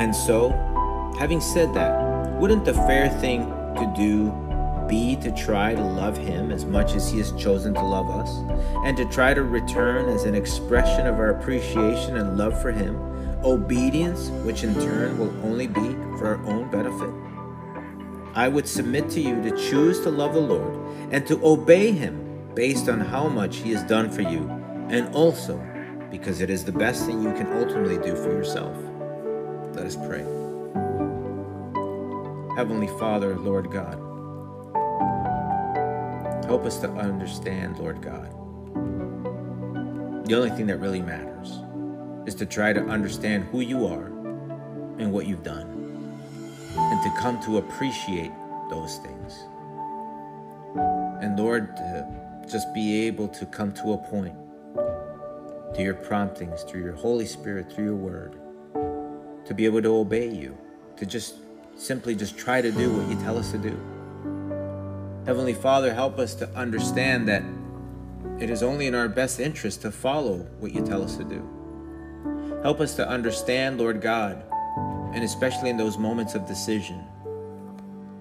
And 0.01 0.15
so, 0.15 0.51
having 1.19 1.41
said 1.41 1.75
that, 1.75 2.39
wouldn't 2.39 2.65
the 2.65 2.75
fair 2.75 3.09
thing 3.09 3.47
to 3.77 3.93
do 3.97 4.31
be 4.91 5.15
to 5.17 5.31
try 5.31 5.75
to 5.75 5.81
love 5.81 6.19
Him 6.19 6.51
as 6.51 6.65
much 6.65 6.95
as 6.95 7.11
He 7.11 7.19
has 7.19 7.31
chosen 7.33 7.73
to 7.75 7.83
love 7.83 8.11
us, 8.11 8.29
and 8.85 8.97
to 8.97 9.05
try 9.07 9.33
to 9.33 9.45
return 9.45 10.09
as 10.09 10.25
an 10.25 10.35
expression 10.35 11.07
of 11.07 11.15
our 11.15 11.31
appreciation 11.31 12.17
and 12.17 12.37
love 12.37 12.61
for 12.61 12.73
Him, 12.73 12.97
obedience, 13.45 14.29
which 14.45 14.65
in 14.65 14.75
turn 14.75 15.17
will 15.17 15.33
only 15.47 15.69
be 15.69 15.93
for 16.19 16.27
our 16.27 16.45
own 16.45 16.69
benefit? 16.71 17.11
I 18.35 18.49
would 18.49 18.67
submit 18.67 19.09
to 19.11 19.21
you 19.21 19.41
to 19.43 19.57
choose 19.57 20.01
to 20.01 20.11
love 20.11 20.35
the 20.35 20.41
Lord 20.41 20.77
and 21.13 21.25
to 21.29 21.41
obey 21.47 21.93
Him 21.93 22.53
based 22.55 22.89
on 22.89 22.99
how 22.99 23.29
much 23.29 23.59
He 23.59 23.71
has 23.71 23.85
done 23.85 24.11
for 24.11 24.23
you, 24.23 24.51
and 24.91 25.15
also 25.15 25.65
because 26.11 26.41
it 26.41 26.51
is 26.51 26.65
the 26.65 26.73
best 26.73 27.07
thing 27.07 27.23
you 27.23 27.33
can 27.35 27.47
ultimately 27.53 27.99
do 27.99 28.17
for 28.17 28.33
yourself. 28.33 28.77
Let 29.75 29.87
us 29.87 29.95
pray. 29.95 30.25
Heavenly 32.57 32.89
Father, 32.99 33.39
Lord 33.39 33.71
God, 33.71 34.10
help 36.51 36.65
us 36.65 36.81
to 36.81 36.91
understand, 36.91 37.79
Lord 37.79 38.03
God. 38.03 38.29
The 40.27 40.35
only 40.35 40.51
thing 40.51 40.67
that 40.67 40.79
really 40.79 41.01
matters 41.01 41.61
is 42.27 42.35
to 42.35 42.45
try 42.45 42.73
to 42.73 42.81
understand 42.87 43.45
who 43.45 43.61
you 43.61 43.87
are 43.87 44.07
and 44.99 45.13
what 45.13 45.29
you've 45.29 45.45
done, 45.45 45.69
and 46.77 47.03
to 47.05 47.21
come 47.21 47.41
to 47.45 47.59
appreciate 47.59 48.33
those 48.69 48.97
things. 48.97 49.45
And 51.23 51.39
Lord, 51.39 51.77
to 51.77 52.45
just 52.51 52.75
be 52.75 53.07
able 53.07 53.29
to 53.29 53.47
come 53.47 53.73
to 53.75 53.93
a 53.93 53.99
point 53.99 54.35
through 55.77 55.85
your 55.85 55.95
promptings, 55.95 56.65
through 56.65 56.83
your 56.83 56.97
Holy 56.97 57.27
Spirit, 57.27 57.73
through 57.73 57.85
your 57.85 57.95
word, 57.95 58.35
to 59.47 59.55
be 59.55 59.67
able 59.67 59.83
to 59.83 59.95
obey 59.95 60.29
you, 60.29 60.59
to 60.97 61.07
just 61.07 61.37
simply 61.77 62.17
just 62.17 62.37
try 62.37 62.61
to 62.61 62.73
do 62.73 62.93
what 62.93 63.09
you 63.09 63.23
tell 63.23 63.39
us 63.39 63.53
to 63.53 63.59
do. 63.59 64.00
Heavenly 65.27 65.53
Father, 65.55 65.93
help 65.93 66.19
us 66.19 66.35
to 66.37 66.49
understand 66.57 67.29
that 67.29 67.43
it 68.39 68.49
is 68.49 68.63
only 68.63 68.87
in 68.87 68.95
our 68.95 69.09
best 69.09 69.39
interest 69.39 69.83
to 69.83 69.93
follow 69.93 70.39
what 70.61 70.73
you 70.73 70.85
tell 70.85 71.03
us 71.03 71.17
to 71.17 71.25
do. 71.25 72.61
Help 72.63 72.81
us 72.81 72.97
to 72.97 73.07
understand, 73.07 73.79
Lord 73.79 74.01
God, 74.01 74.43
and 75.15 75.23
especially 75.23 75.69
in 75.69 75.77
those 75.77 75.99
moments 75.99 76.35
of 76.35 76.47
decision, 76.47 77.05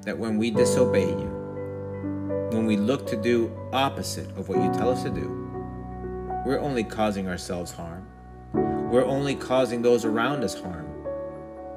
that 0.02 0.18
when 0.18 0.38
we 0.38 0.52
disobey 0.52 1.08
you, 1.10 2.50
when 2.52 2.66
we 2.66 2.76
look 2.76 3.08
to 3.08 3.22
do 3.22 3.50
opposite 3.72 4.30
of 4.38 4.50
what 4.50 4.58
you 4.62 4.72
tell 4.74 4.90
us 4.90 5.04
to 5.04 5.10
do, 5.10 5.30
we're 6.46 6.60
only 6.60 6.84
causing 6.84 7.30
ourselves 7.30 7.72
harm. 7.72 8.06
We're 8.54 9.06
only 9.06 9.36
causing 9.36 9.82
those 9.82 10.04
around 10.04 10.44
us 10.44 10.60
harm. 10.60 10.88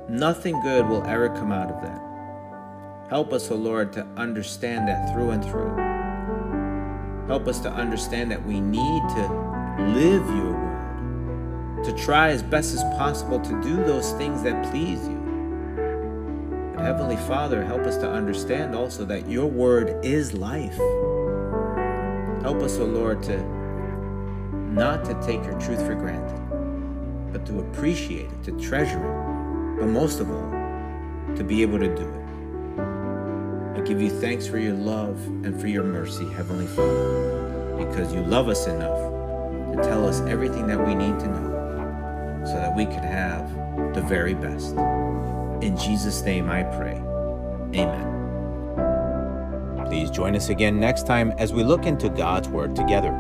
Nothing 0.09 0.61
good 0.63 0.89
will 0.89 1.05
ever 1.07 1.29
come 1.29 1.53
out 1.53 1.71
of 1.71 1.81
that. 1.83 2.12
Help 3.13 3.35
us, 3.35 3.51
O 3.51 3.55
oh 3.55 3.59
Lord, 3.59 3.93
to 3.93 4.07
understand 4.17 4.89
that 4.89 5.13
through 5.13 5.33
and 5.33 5.45
through. 5.45 5.77
Help 7.27 7.47
us 7.47 7.61
to 7.61 7.71
understand 7.71 8.31
that 8.31 8.43
we 8.47 8.59
need 8.59 9.03
to 9.11 9.83
live 9.95 10.27
your 10.35 10.55
word, 10.55 11.85
to 11.85 11.93
try 11.93 12.31
as 12.31 12.43
best 12.43 12.73
as 12.73 12.83
possible 12.97 13.39
to 13.39 13.63
do 13.63 13.77
those 13.77 14.13
things 14.13 14.43
that 14.45 14.71
please 14.71 15.07
you. 15.07 16.73
But 16.75 16.87
Heavenly 16.87 17.19
Father, 17.29 17.63
help 17.63 17.83
us 17.83 17.99
to 17.99 18.11
understand 18.11 18.75
also 18.75 19.05
that 19.05 19.29
your 19.29 19.45
word 19.45 20.03
is 20.03 20.33
life. 20.33 20.79
Help 22.41 22.63
us, 22.63 22.79
O 22.79 22.85
oh 22.85 22.87
Lord, 22.87 23.23
to 23.25 23.43
not 24.73 25.05
to 25.05 25.13
take 25.23 25.45
your 25.45 25.61
truth 25.61 25.85
for 25.85 25.95
granted, 25.95 26.41
but 27.31 27.45
to 27.45 27.59
appreciate 27.59 28.31
it, 28.31 28.43
to 28.45 28.59
treasure 28.59 28.97
it, 28.97 29.81
but 29.81 29.89
most 29.89 30.19
of 30.19 30.31
all, 30.31 30.51
to 31.37 31.45
be 31.45 31.61
able 31.61 31.79
to 31.79 31.95
do 31.95 32.09
it. 32.09 32.22
I 33.75 33.81
give 33.81 34.01
you 34.03 34.11
thanks 34.11 34.47
for 34.47 34.59
your 34.59 34.75
love 34.75 35.17
and 35.45 35.59
for 35.61 35.67
your 35.67 35.83
mercy, 35.83 36.29
Heavenly 36.33 36.67
Father, 36.67 37.77
because 37.79 38.13
you 38.13 38.21
love 38.21 38.49
us 38.49 38.67
enough 38.67 39.11
to 39.75 39.81
tell 39.83 40.07
us 40.07 40.21
everything 40.23 40.67
that 40.67 40.79
we 40.79 40.95
need 40.95 41.19
to 41.21 41.27
know 41.27 42.43
so 42.47 42.55
that 42.55 42.77
we 42.77 42.85
can 42.85 43.03
have 43.03 43.49
the 43.95 44.03
very 44.03 44.35
best. 44.35 44.75
In 45.65 45.77
Jesus' 45.79 46.23
name 46.23 46.51
I 46.51 46.65
pray. 46.65 46.97
Amen. 47.81 48.13
Please 49.87 50.11
join 50.11 50.37
us 50.37 50.51
again 50.51 50.79
next 50.79 51.07
time 51.07 51.33
as 51.39 51.53
we 51.53 51.65
look 51.65 51.87
into 51.87 52.11
God's 52.11 52.49
Word 52.49 52.77
together. 52.77 53.13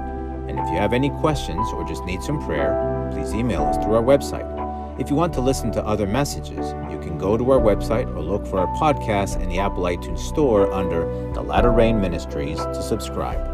And 0.48 0.58
if 0.58 0.68
you 0.68 0.76
have 0.76 0.92
any 0.92 1.08
questions 1.20 1.66
or 1.72 1.82
just 1.88 2.04
need 2.04 2.22
some 2.22 2.44
prayer, 2.44 3.08
please 3.12 3.32
email 3.32 3.62
us 3.62 3.76
through 3.76 3.94
our 3.94 4.02
website. 4.02 4.61
If 5.02 5.10
you 5.10 5.16
want 5.16 5.34
to 5.34 5.40
listen 5.40 5.72
to 5.72 5.84
other 5.84 6.06
messages, 6.06 6.74
you 6.88 7.00
can 7.00 7.18
go 7.18 7.36
to 7.36 7.50
our 7.50 7.58
website 7.58 8.06
or 8.14 8.22
look 8.22 8.46
for 8.46 8.60
our 8.60 8.68
podcast 8.76 9.42
in 9.42 9.48
the 9.48 9.58
Apple 9.58 9.82
iTunes 9.82 10.20
Store 10.20 10.72
under 10.72 11.06
The 11.32 11.42
Latter 11.42 11.72
Rain 11.72 12.00
Ministries 12.00 12.58
to 12.58 12.80
subscribe. 12.80 13.44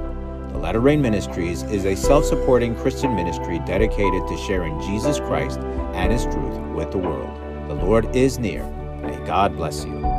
The 0.52 0.58
Latter 0.58 0.80
Rain 0.80 1.00
Ministries 1.00 1.62
is 1.62 1.86
a 1.86 1.96
self 1.96 2.26
supporting 2.26 2.76
Christian 2.76 3.16
ministry 3.16 3.60
dedicated 3.60 4.28
to 4.28 4.36
sharing 4.46 4.78
Jesus 4.82 5.20
Christ 5.20 5.58
and 5.94 6.12
His 6.12 6.24
truth 6.24 6.58
with 6.74 6.90
the 6.90 6.98
world. 6.98 7.34
The 7.66 7.76
Lord 7.76 8.14
is 8.14 8.38
near. 8.38 8.66
May 9.00 9.16
God 9.24 9.56
bless 9.56 9.86
you. 9.86 10.17